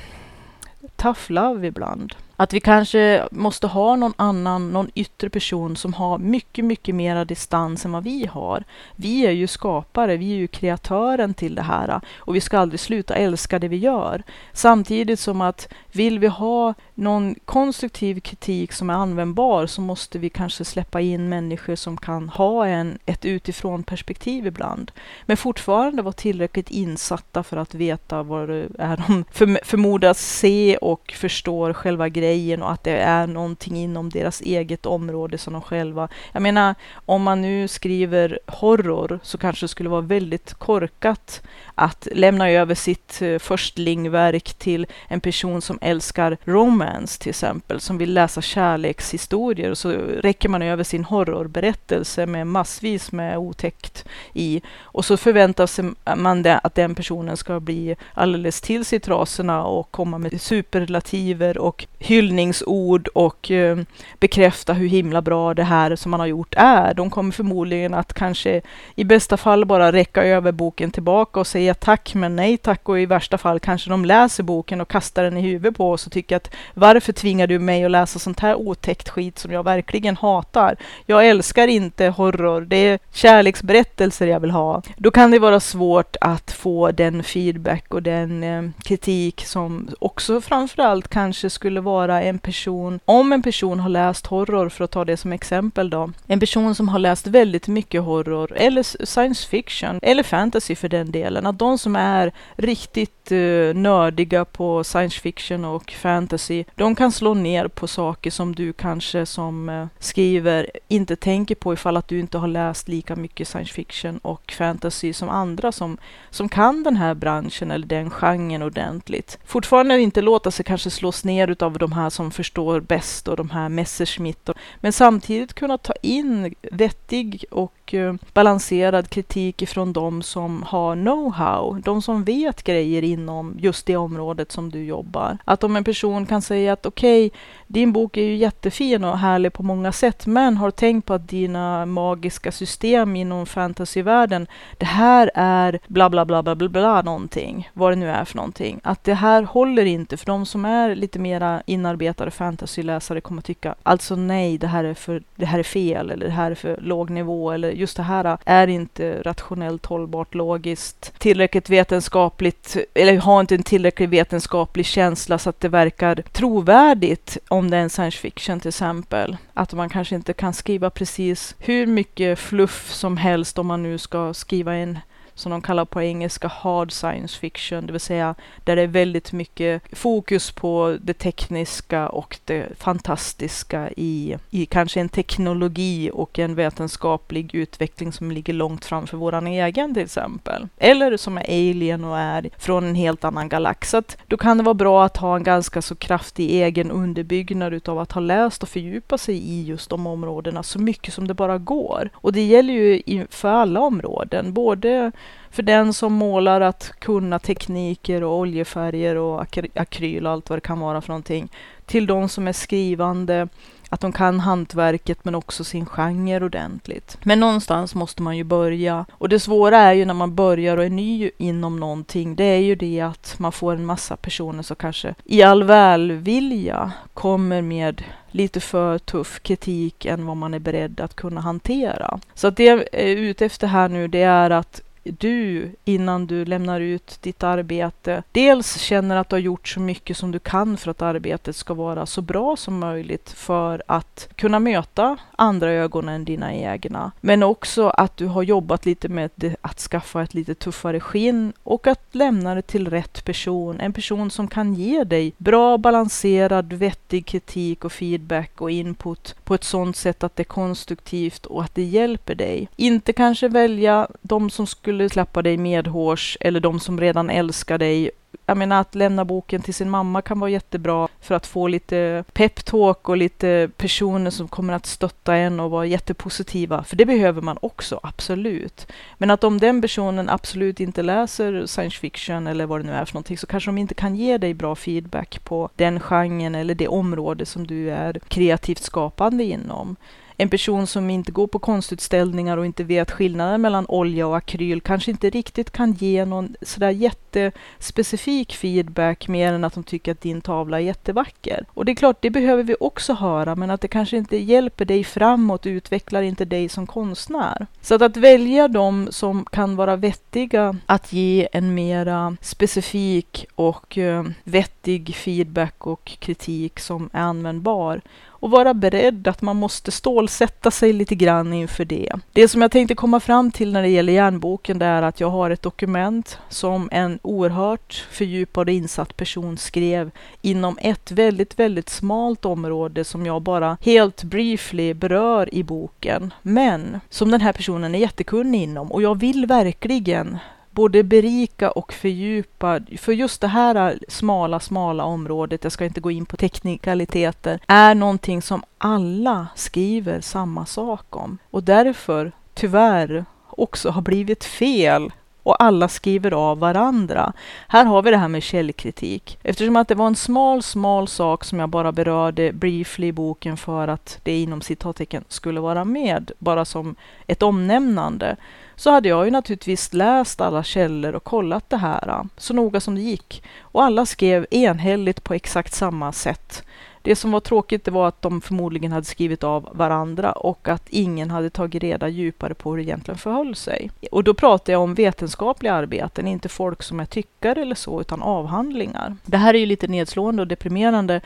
[0.97, 2.15] tough love ibland.
[2.41, 7.25] Att vi kanske måste ha någon annan, någon yttre person som har mycket, mycket mera
[7.25, 8.65] distans än vad vi har.
[8.97, 12.81] Vi är ju skapare, vi är ju kreatören till det här och vi ska aldrig
[12.81, 14.23] sluta älska det vi gör.
[14.53, 20.31] Samtidigt som att vill vi ha någon konstruktiv kritik som är användbar så måste vi
[20.31, 24.93] kanske släppa in människor som kan ha en, ett utifrån perspektiv ibland.
[25.27, 29.25] Men fortfarande vara tillräckligt insatta för att veta vad det är de
[29.63, 32.30] förmodas se och förstår själva grejen
[32.63, 36.09] och att det är någonting inom deras eget område som de själva...
[36.33, 41.43] Jag menar, om man nu skriver horror så kanske det skulle vara väldigt korkat
[41.75, 47.99] att lämna över sitt eh, förstlingverk till en person som älskar romance till exempel, som
[47.99, 49.75] vill läsa kärlekshistorier.
[49.75, 55.85] Så räcker man över sin horrorberättelse med massvis med otäckt i och så förväntar sig
[56.17, 60.41] man det, att den personen ska bli alldeles till sig i trasorna och komma med
[60.41, 61.87] superlativer och
[62.21, 63.79] hyllningsord och eh,
[64.19, 66.95] bekräfta hur himla bra det här som man har gjort är.
[66.95, 68.61] De kommer förmodligen att kanske
[68.95, 73.01] i bästa fall bara räcka över boken tillbaka och säga tack men nej tack och
[73.01, 76.13] i värsta fall kanske de läser boken och kastar den i huvudet på oss och
[76.13, 80.17] tycker att varför tvingar du mig att läsa sånt här otäckt skit som jag verkligen
[80.17, 80.77] hatar?
[81.07, 84.83] Jag älskar inte horror, det är kärleksberättelser jag vill ha.
[84.97, 90.41] Då kan det vara svårt att få den feedback och den eh, kritik som också
[90.41, 95.05] framförallt kanske skulle vara en person, om en person har läst horror, för att ta
[95.05, 99.99] det som exempel då, en person som har läst väldigt mycket horror eller science fiction
[100.03, 105.65] eller fantasy för den delen, att de som är riktigt uh, nördiga på science fiction
[105.65, 111.17] och fantasy, de kan slå ner på saker som du kanske som uh, skriver inte
[111.17, 115.29] tänker på ifall att du inte har läst lika mycket science fiction och fantasy som
[115.29, 115.99] andra som,
[116.31, 119.39] som kan den här branschen eller den genren ordentligt.
[119.45, 123.51] Fortfarande inte låta sig kanske slås ner utav de här som förstår bäst och de
[123.51, 130.23] här Messerschmitt, och, men samtidigt kunna ta in vettig och Eh, balanserad kritik ifrån de
[130.23, 135.39] som har know-how, de som vet grejer inom just det området som du jobbar.
[135.45, 139.19] Att om en person kan säga att okej, okay, din bok är ju jättefin och
[139.19, 144.47] härlig på många sätt, men har tänkt på att dina magiska system inom fantasyvärlden,
[144.79, 148.37] det här är bla bla bla bla bla, bla någonting, vad det nu är för
[148.37, 148.81] någonting.
[148.83, 153.75] Att det här håller inte, för de som är lite mera inarbetade fantasyläsare kommer tycka,
[153.83, 156.77] alltså nej, det här är, för, det här är fel, eller det här är för
[156.81, 163.41] låg nivå, eller just det här är inte rationellt hållbart, logiskt, tillräckligt vetenskapligt, eller har
[163.41, 168.19] inte en tillräckligt vetenskaplig känsla så att det verkar trovärdigt om det är en science
[168.19, 169.37] fiction till exempel.
[169.55, 173.99] Att man kanske inte kan skriva precis hur mycket fluff som helst om man nu
[173.99, 174.99] ska skriva en
[175.41, 179.33] som de kallar på engelska hard science fiction, det vill säga där det är väldigt
[179.33, 186.55] mycket fokus på det tekniska och det fantastiska i, i kanske en teknologi och en
[186.55, 190.69] vetenskaplig utveckling som ligger långt framför våran egen till exempel.
[190.79, 193.91] Eller som är alien och är från en helt annan galax.
[193.91, 197.99] Så då kan det vara bra att ha en ganska så kraftig egen underbyggnad utav
[197.99, 201.59] att ha läst och fördjupa sig i just de områdena så mycket som det bara
[201.59, 202.11] går.
[202.15, 205.13] Och det gäller ju för alla områden, både
[205.51, 210.61] för den som målar att kunna tekniker och oljefärger och akryl och allt vad det
[210.61, 211.49] kan vara för någonting.
[211.87, 213.49] Till de som är skrivande,
[213.89, 217.19] att de kan hantverket men också sin genre ordentligt.
[217.23, 219.07] Men någonstans måste man ju börja.
[219.13, 222.61] Och det svåra är ju när man börjar och är ny inom någonting, det är
[222.61, 228.03] ju det att man får en massa personer som kanske i all välvilja kommer med
[228.31, 232.21] lite för tuff kritik än vad man är beredd att kunna hantera.
[232.35, 236.45] Så att det jag är ute efter här nu, det är att du innan du
[236.45, 240.77] lämnar ut ditt arbete dels känner att du har gjort så mycket som du kan
[240.77, 246.09] för att arbetet ska vara så bra som möjligt för att kunna möta andra ögon
[246.09, 247.13] än dina egna.
[247.21, 251.87] Men också att du har jobbat lite med att skaffa ett lite tuffare skinn och
[251.87, 253.81] att lämna det till rätt person.
[253.81, 259.55] En person som kan ge dig bra, balanserad, vettig kritik och feedback och input på
[259.55, 262.69] ett sådant sätt att det är konstruktivt och att det hjälper dig.
[262.77, 267.79] Inte kanske välja de som skulle skulle klappa dig medhårs eller de som redan älskar
[267.79, 268.11] dig.
[268.47, 272.25] Jag menar att lämna boken till sin mamma kan vara jättebra för att få lite
[272.33, 276.85] peptalk och lite personer som kommer att stötta en och vara jättepositiva.
[276.85, 278.87] För det behöver man också, absolut.
[279.19, 283.05] Men att om den personen absolut inte läser science fiction eller vad det nu är
[283.05, 286.75] för någonting så kanske de inte kan ge dig bra feedback på den genren eller
[286.75, 289.97] det område som du är kreativt skapande inom
[290.41, 294.81] en person som inte går på konstutställningar och inte vet skillnaden mellan olja och akryl
[294.81, 300.21] kanske inte riktigt kan ge någon sådär jättespecifik feedback mer än att de tycker att
[300.21, 301.65] din tavla är jättevacker.
[301.75, 304.85] Och det är klart, det behöver vi också höra, men att det kanske inte hjälper
[304.85, 307.67] dig framåt, utvecklar inte dig som konstnär.
[307.81, 313.99] Så att, att välja de som kan vara vettiga att ge en mera specifik och
[313.99, 314.80] eh, uh, vettig
[315.15, 318.01] feedback och kritik som är användbar
[318.41, 322.13] och vara beredd att man måste stålsätta sig lite grann inför det.
[322.33, 325.31] Det som jag tänkte komma fram till när det gäller järnboken det är att jag
[325.31, 330.11] har ett dokument som en oerhört fördjupad och insatt person skrev
[330.43, 336.35] inom ett väldigt, väldigt smalt område som jag bara helt briefly berör i boken.
[336.43, 340.39] Men som den här personen är jättekunnig inom och jag vill verkligen
[340.71, 342.81] både berika och fördjupa.
[342.99, 347.95] För just det här smala, smala området, jag ska inte gå in på teknikaliteter, är
[347.95, 351.39] någonting som alla skriver samma sak om.
[351.51, 355.13] Och därför, tyvärr, också har blivit fel
[355.43, 357.33] och alla skriver av varandra.
[357.69, 359.39] Här har vi det här med källkritik.
[359.43, 363.57] Eftersom att det var en smal, smal sak som jag bara berörde briefly i boken
[363.57, 366.95] för att det inom citattecken skulle vara med, bara som
[367.27, 368.37] ett omnämnande,
[368.81, 372.81] så hade jag ju naturligtvis läst alla källor och kollat det här äh, så noga
[372.81, 373.43] som det gick.
[373.61, 376.63] Och alla skrev enhälligt på exakt samma sätt.
[377.03, 380.89] Det som var tråkigt det var att de förmodligen hade skrivit av varandra och att
[380.89, 383.91] ingen hade tagit reda djupare på hur det egentligen förhöll sig.
[384.11, 388.23] Och då pratar jag om vetenskapliga arbeten, inte folk som är tyckare eller så, utan
[388.23, 389.17] avhandlingar.
[389.25, 391.21] Det här är ju lite nedslående och deprimerande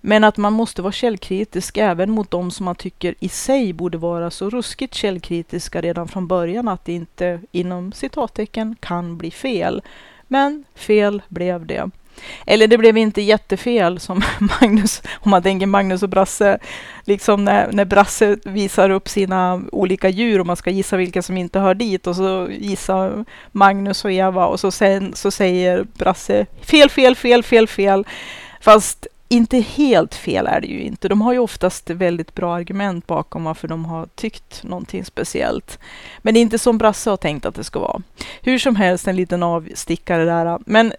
[0.00, 3.98] men att man måste vara källkritisk även mot de som man tycker i sig borde
[3.98, 9.82] vara så ruskigt källkritiska redan från början att det inte inom citattecken kan bli fel.
[10.28, 11.90] Men fel blev det.
[12.46, 14.22] Eller det blev inte jättefel som
[14.60, 16.58] Magnus, om man tänker Magnus och Brasse,
[17.04, 21.36] liksom när, när Brasse visar upp sina olika djur och man ska gissa vilka som
[21.36, 26.46] inte hör dit och så gissar Magnus och Eva och så, sen, så säger Brasse
[26.62, 28.06] fel, fel, fel, fel, fel.
[28.60, 31.08] Fast inte helt fel är det ju inte.
[31.08, 35.78] De har ju oftast väldigt bra argument bakom varför de har tyckt någonting speciellt.
[36.18, 38.02] Men det är inte som Brasse har tänkt att det ska vara.
[38.42, 40.58] Hur som helst en liten avstickare där.
[40.66, 40.92] Men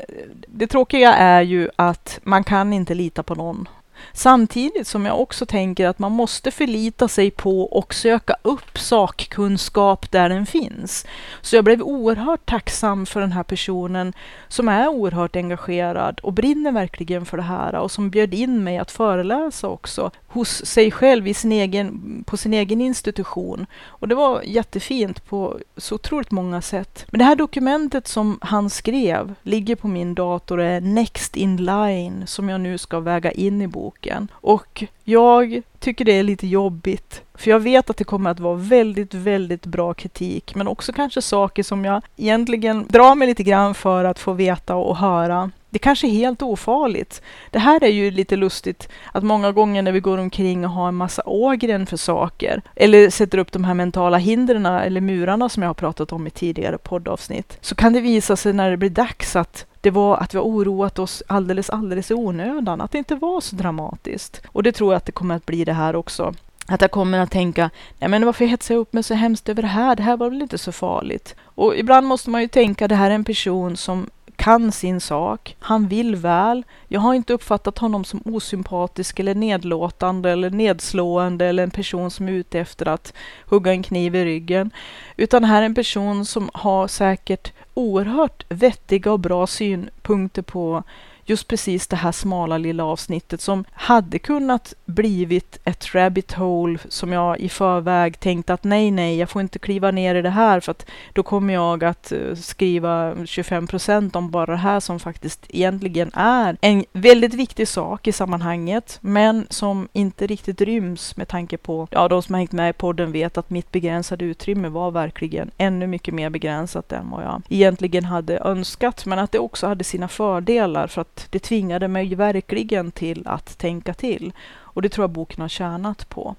[0.47, 3.67] det tråkiga är ju att man kan inte lita på någon
[4.13, 10.11] Samtidigt som jag också tänker att man måste förlita sig på och söka upp sakkunskap
[10.11, 11.05] där den finns.
[11.41, 14.13] Så jag blev oerhört tacksam för den här personen
[14.47, 18.77] som är oerhört engagerad och brinner verkligen för det här och som bjöd in mig
[18.77, 23.65] att föreläsa också hos sig själv i sin egen, på sin egen institution.
[23.85, 27.05] Och det var jättefint på så otroligt många sätt.
[27.09, 31.57] Men det här dokumentet som han skrev ligger på min dator och är Next in
[31.57, 33.88] line som jag nu ska väga in i boken.
[34.31, 38.55] Och jag tycker det är lite jobbigt, för jag vet att det kommer att vara
[38.55, 43.73] väldigt, väldigt bra kritik, men också kanske saker som jag egentligen drar mig lite grann
[43.75, 47.21] för att få veta och höra det kanske är helt ofarligt.
[47.51, 50.87] Det här är ju lite lustigt att många gånger när vi går omkring och har
[50.87, 55.63] en massa ågren för saker eller sätter upp de här mentala hindren eller murarna som
[55.63, 58.89] jag har pratat om i tidigare poddavsnitt så kan det visa sig när det blir
[58.89, 62.97] dags att det var att vi har oroat oss alldeles, alldeles i onödan, att det
[62.97, 64.41] inte var så dramatiskt.
[64.47, 66.33] Och det tror jag att det kommer att bli det här också.
[66.67, 67.69] Att jag kommer att tänka,
[67.99, 69.95] nej men varför hetsar jag upp mig så hemskt över det här?
[69.95, 71.35] Det här var väl inte så farligt?
[71.43, 74.09] Och ibland måste man ju tänka, det här är en person som
[74.39, 76.63] kan sin sak, han vill väl.
[76.87, 82.27] Jag har inte uppfattat honom som osympatisk eller nedlåtande eller nedslående eller en person som
[82.27, 83.13] är ute efter att
[83.45, 84.71] hugga en kniv i ryggen.
[85.17, 90.83] Utan här är en person som har säkert oerhört vettiga och bra synpunkter på
[91.29, 97.11] just precis det här smala lilla avsnittet som hade kunnat blivit ett rabbit hole som
[97.11, 100.59] jag i förväg tänkte att nej, nej, jag får inte kliva ner i det här
[100.59, 104.99] för att då kommer jag att eh, skriva 25 procent om bara det här som
[104.99, 111.27] faktiskt egentligen är en väldigt viktig sak i sammanhanget, men som inte riktigt ryms med
[111.27, 114.69] tanke på, ja, de som har hängt med i podden vet att mitt begränsade utrymme
[114.69, 119.39] var verkligen ännu mycket mer begränsat än vad jag egentligen hade önskat, men att det
[119.39, 124.33] också hade sina fördelar för att det tvingade mig verkligen till att tänka till.
[124.79, 126.35] Och det tror jag boken har tjänat på.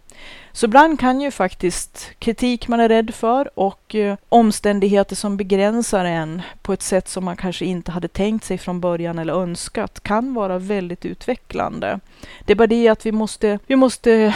[0.52, 6.04] Så ibland kan ju faktiskt kritik man är rädd för och eh, omständigheter som begränsar
[6.04, 10.02] en på ett sätt som man kanske inte hade tänkt sig från början eller önskat
[10.02, 12.00] kan vara väldigt utvecklande.
[12.44, 14.34] Det är bara det att vi måste, vi måste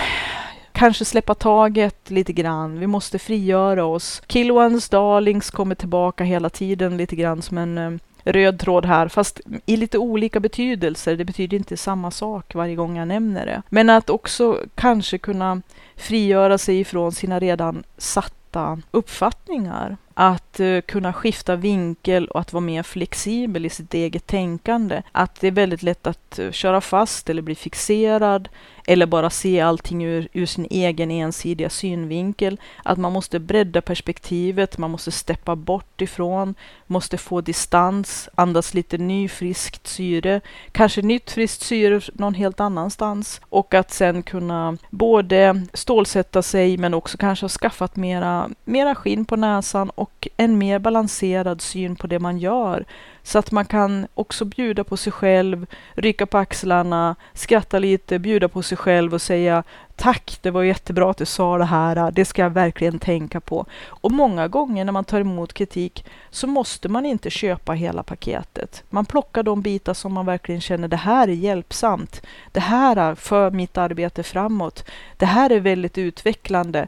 [0.73, 2.79] kanske släppa taget lite grann.
[2.79, 4.23] Vi måste frigöra oss.
[4.27, 7.91] Kill One's Darlings kommer tillbaka hela tiden lite grann som en eh,
[8.25, 11.17] röd tråd här, fast i lite olika betydelser.
[11.17, 13.63] Det betyder inte samma sak varje gång jag nämner det.
[13.69, 15.63] Men att också kanske kunna
[15.97, 22.61] frigöra sig ifrån sina redan satta uppfattningar att uh, kunna skifta vinkel och att vara
[22.61, 25.03] mer flexibel i sitt eget tänkande.
[25.13, 28.49] Att det är väldigt lätt att uh, köra fast eller bli fixerad
[28.87, 32.61] eller bara se allting ur, ur, sin egen ensidiga synvinkel.
[32.83, 36.55] Att man måste bredda perspektivet, man måste steppa bort ifrån,
[36.87, 40.41] måste få distans, andas lite ny friskt syre,
[40.73, 46.95] kanske nytt friskt syre någon helt annanstans och att sen kunna både stålsätta sig men
[46.95, 52.07] också kanske ha skaffat mera, mera skinn på näsan och en mer balanserad syn på
[52.07, 52.85] det man gör.
[53.27, 58.49] Så att man kan också bjuda på sig själv, rycka på axlarna, skratta lite, bjuda
[58.49, 59.65] på sig själv och säga
[59.97, 63.67] Tack, det var jättebra att du sa det här, det ska jag verkligen tänka på.
[63.87, 68.85] Och många gånger när man tar emot kritik så måste man inte köpa hela paketet.
[68.91, 72.23] Man plockar de bitar som man verkligen känner, det här är hjälpsamt.
[72.53, 74.85] Det här för mitt arbete framåt.
[75.17, 76.87] Det här är väldigt utvecklande.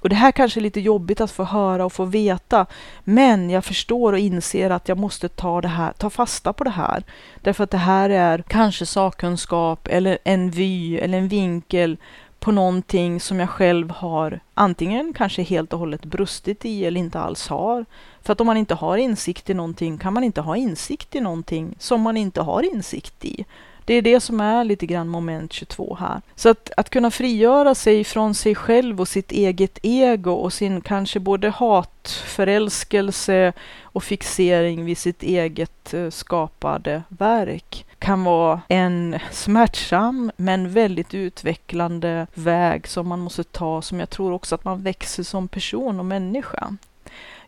[0.00, 2.66] Och det här kanske är lite jobbigt att få höra och få veta,
[3.04, 6.70] men jag förstår och inser att jag måste ta, det här, ta fasta på det
[6.70, 7.02] här.
[7.42, 11.96] Därför att det här är kanske sakkunskap eller en vy eller en vinkel
[12.38, 17.20] på någonting som jag själv har antingen kanske helt och hållet brustit i eller inte
[17.20, 17.84] alls har.
[18.22, 21.20] För att om man inte har insikt i någonting kan man inte ha insikt i
[21.20, 23.44] någonting som man inte har insikt i.
[23.88, 26.20] Det är det som är lite grann moment 22 här.
[26.34, 30.80] Så att, att kunna frigöra sig från sig själv och sitt eget ego och sin
[30.80, 40.30] kanske både hatförälskelse och fixering vid sitt eget eh, skapade verk kan vara en smärtsam
[40.36, 45.22] men väldigt utvecklande väg som man måste ta som jag tror också att man växer
[45.22, 46.76] som person och människa.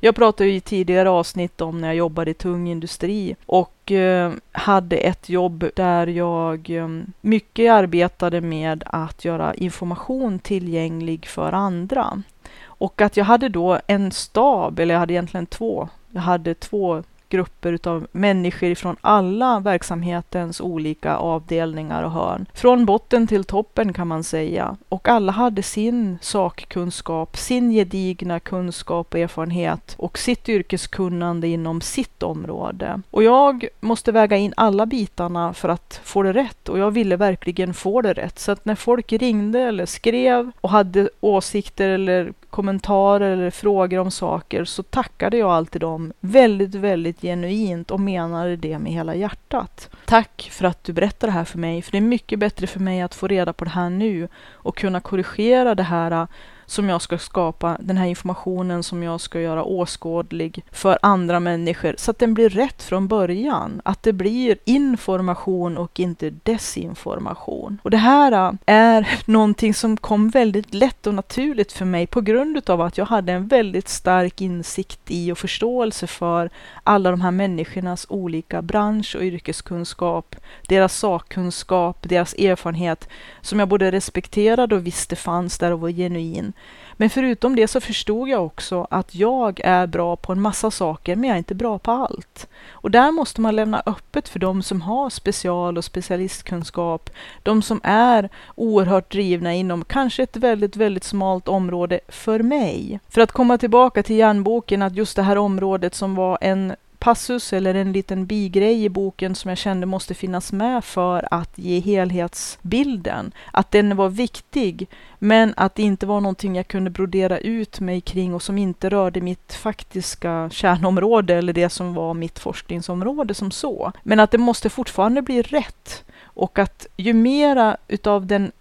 [0.02, 4.96] Jag pratade i tidigare avsnitt om när jag jobbade i tung industri och eh, hade
[4.96, 6.88] ett jobb där jag eh,
[7.20, 12.22] mycket arbetade med att göra information tillgänglig för andra.
[12.64, 15.88] Och att jag hade då en stab, eller jag hade egentligen två.
[16.10, 22.46] Jag hade två grupper utav människor från alla verksamhetens olika avdelningar och hörn.
[22.54, 24.76] Från botten till toppen kan man säga.
[24.88, 32.22] Och alla hade sin sakkunskap, sin gedigna kunskap och erfarenhet och sitt yrkeskunnande inom sitt
[32.22, 33.02] område.
[33.10, 37.16] Och jag måste väga in alla bitarna för att få det rätt och jag ville
[37.16, 38.38] verkligen få det rätt.
[38.38, 44.10] Så att när folk ringde eller skrev och hade åsikter eller kommentarer eller frågor om
[44.10, 49.90] saker så tackade jag alltid dem väldigt, väldigt genuint och menade det med hela hjärtat.
[50.04, 52.80] Tack för att du berättar det här för mig, för det är mycket bättre för
[52.80, 56.26] mig att få reda på det här nu och kunna korrigera det här
[56.70, 61.94] som jag ska skapa, den här informationen som jag ska göra åskådlig för andra människor
[61.98, 63.80] så att den blir rätt från början.
[63.84, 67.78] Att det blir information och inte desinformation.
[67.82, 72.20] Och det här äh, är någonting som kom väldigt lätt och naturligt för mig på
[72.20, 76.50] grund av att jag hade en väldigt stark insikt i och förståelse för
[76.84, 80.36] alla de här människornas olika bransch och yrkeskunskap,
[80.68, 83.08] deras sakkunskap, deras erfarenhet
[83.40, 86.52] som jag både respekterade och visste fanns där och var genuin.
[87.00, 91.16] Men förutom det så förstod jag också att jag är bra på en massa saker,
[91.16, 92.48] men jag är inte bra på allt.
[92.70, 97.10] Och där måste man lämna öppet för de som har special och specialistkunskap,
[97.42, 103.00] de som är oerhört drivna inom kanske ett väldigt, väldigt smalt område för mig.
[103.08, 107.52] För att komma tillbaka till järnboken, att just det här området som var en passus
[107.52, 111.80] eller en liten bigrej i boken som jag kände måste finnas med för att ge
[111.80, 113.32] helhetsbilden.
[113.52, 114.88] Att den var viktig,
[115.18, 118.88] men att det inte var någonting jag kunde brodera ut mig kring och som inte
[118.88, 123.92] rörde mitt faktiska kärnområde eller det som var mitt forskningsområde som så.
[124.02, 128.52] Men att det måste fortfarande bli rätt och att ju mera utav den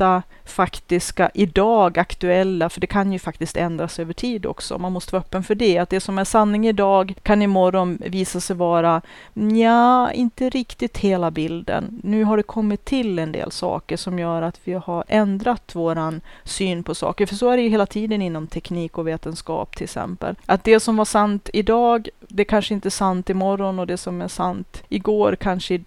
[0.00, 4.78] rätta, faktiska, idag aktuella, för det kan ju faktiskt ändras över tid också.
[4.78, 5.78] Man måste vara öppen för det.
[5.78, 9.02] Att det som är sanning idag kan imorgon visa sig vara,
[9.34, 12.00] ja, inte riktigt hela bilden.
[12.02, 16.20] Nu har det kommit till en del saker som gör att vi har ändrat våran
[16.44, 17.26] syn på saker.
[17.26, 20.34] För så är det ju hela tiden inom teknik och vetenskap till exempel.
[20.46, 24.22] Att det som var sant idag, det kanske inte är sant imorgon och det som
[24.22, 25.80] är sant igår kanske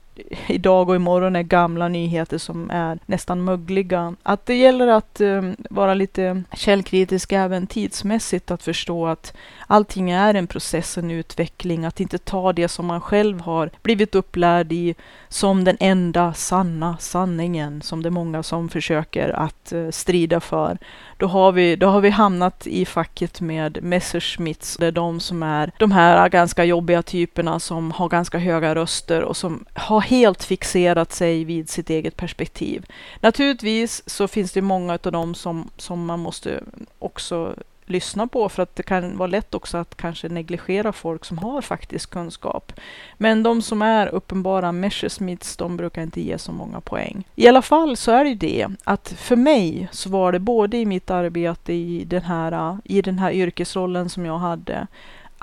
[0.48, 4.16] idag och imorgon är gamla nyheter som är nästan mögliga.
[4.24, 9.34] Att det gäller att um, vara lite källkritisk även tidsmässigt, att förstå att
[9.68, 14.16] allting är en process, en utveckling, att inte ta det som man själv har blivit
[14.16, 14.96] upplärd i
[15.28, 20.78] som den enda sanna sanningen, som det är många som försöker att uh, strida för.
[21.18, 24.78] Då har, vi, då har vi hamnat i facket med Messerschmitts.
[24.78, 29.24] Det är de som är de här ganska jobbiga typerna som har ganska höga röster
[29.24, 32.86] och som har helt fixerat sig vid sitt eget perspektiv.
[33.20, 36.64] Naturligtvis så finns det många av dem som, som man måste
[37.00, 41.38] också lyssna på för att det kan vara lätt också att kanske negligera folk som
[41.38, 42.74] har faktisk kunskap.
[43.18, 47.24] Men de som är uppenbara Messerschmitts, de brukar inte ge så många poäng.
[47.36, 50.78] I alla fall så är det ju det att för mig så var det både
[50.78, 54.88] i mitt arbete i den här, i den här yrkesrollen som jag hade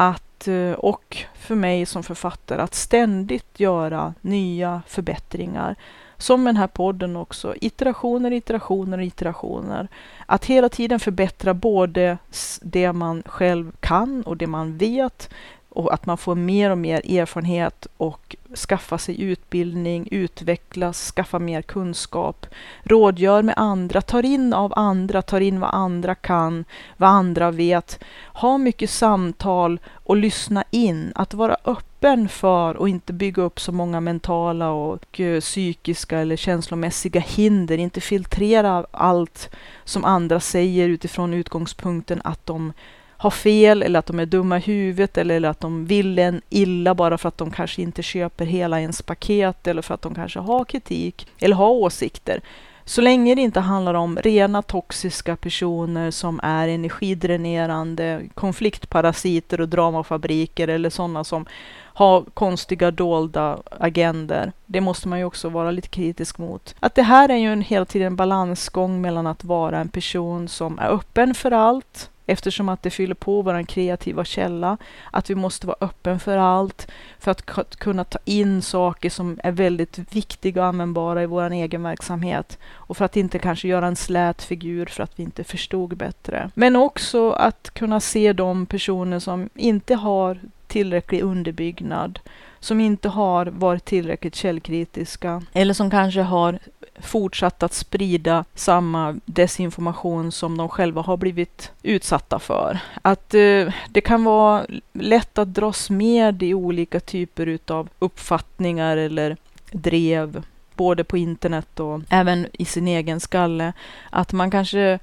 [0.01, 5.77] att, eh, och för mig som författare att ständigt göra nya förbättringar.
[6.17, 7.55] Som den här podden också.
[7.61, 9.89] Iterationer, iterationer, iterationer.
[10.27, 12.19] Att hela tiden förbättra både
[12.63, 15.31] det man själv kan och det man vet
[15.71, 18.37] och att man får mer och mer erfarenhet och
[18.69, 22.47] skaffa sig utbildning, utvecklas, skaffa mer kunskap,
[22.83, 26.65] rådgör med andra, tar in av andra, tar in vad andra kan,
[26.97, 28.05] vad andra vet,
[28.35, 33.73] ha mycket samtal och lyssna in, att vara öppen för och inte bygga upp så
[33.73, 39.51] många mentala och eh, psykiska eller känslomässiga hinder, inte filtrera allt
[39.85, 42.73] som andra säger utifrån utgångspunkten att de
[43.21, 46.95] har fel eller att de är dumma i huvudet eller att de vill en illa
[46.95, 50.41] bara för att de kanske inte köper hela ens paket eller för att de kanske
[50.41, 52.41] har kritik eller har åsikter.
[52.85, 60.69] Så länge det inte handlar om rena toxiska personer som är energidränerande, konfliktparasiter och dramafabriker
[60.69, 61.47] eller sådana som
[61.83, 64.53] har konstiga dolda agender.
[64.67, 66.75] Det måste man ju också vara lite kritisk mot.
[66.81, 70.79] Att det här är ju en, hela tiden balansgång mellan att vara en person som
[70.79, 74.77] är öppen för allt, eftersom att det fyller på vår kreativa källa.
[75.11, 79.53] Att vi måste vara öppen för allt, för att kunna ta in saker som är
[79.53, 82.59] väldigt viktiga och användbara i vår egen verksamhet.
[82.73, 86.51] Och för att inte kanske göra en slät figur för att vi inte förstod bättre.
[86.55, 90.39] Men också att kunna se de personer som inte har
[90.71, 92.19] tillräcklig underbyggnad,
[92.61, 96.59] som inte har varit tillräckligt källkritiska eller som kanske har
[97.01, 102.79] fortsatt att sprida samma desinformation som de själva har blivit utsatta för.
[103.03, 109.37] Att eh, det kan vara lätt att dras med i olika typer utav uppfattningar eller
[109.73, 110.43] drev,
[110.75, 113.73] både på internet och även i sin egen skalle.
[114.11, 114.99] Att man kanske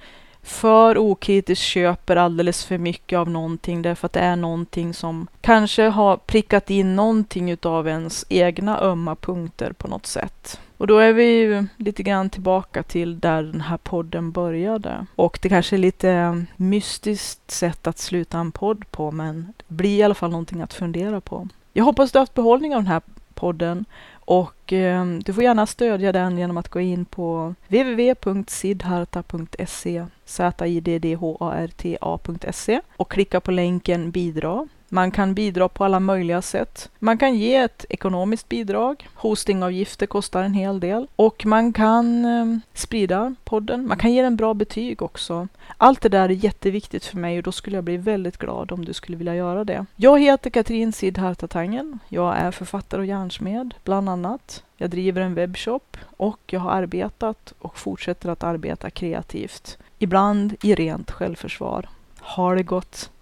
[0.48, 5.84] för okritiskt köper alldeles för mycket av någonting därför att det är någonting som kanske
[5.84, 10.60] har prickat in någonting utav ens egna ömma punkter på något sätt.
[10.78, 15.06] Och då är vi ju lite grann tillbaka till där den här podden började.
[15.16, 19.98] Och det kanske är lite mystiskt sätt att sluta en podd på, men det blir
[19.98, 21.48] i alla fall någonting att fundera på.
[21.74, 23.02] Jag hoppas du har haft behållning av den här
[23.34, 23.86] podden
[24.28, 33.12] och eh, du får gärna stödja den genom att gå in på www.sidharta.se ziddharta.se och
[33.12, 34.68] klicka på länken bidra.
[34.90, 36.90] Man kan bidra på alla möjliga sätt.
[37.00, 39.08] Man kan ge ett ekonomiskt bidrag.
[39.16, 41.08] Hostingavgifter kostar en hel del.
[41.16, 43.88] Och man kan eh, sprida podden.
[43.88, 45.48] Man kan ge den bra betyg också.
[45.78, 48.86] Allt det där är jätteviktigt för mig och då skulle jag bli väldigt glad om
[48.86, 49.86] du skulle vilja göra det.
[49.96, 52.00] Jag heter Katrin Sidhartatangen.
[52.10, 54.64] Jag är författare och järnsmed, bland annat.
[54.78, 59.78] Jag driver en webbshop och jag har arbetat och fortsätter att arbeta kreativt.
[60.00, 61.90] Ibland i rent självförsvar.
[62.20, 63.10] Ha det gott!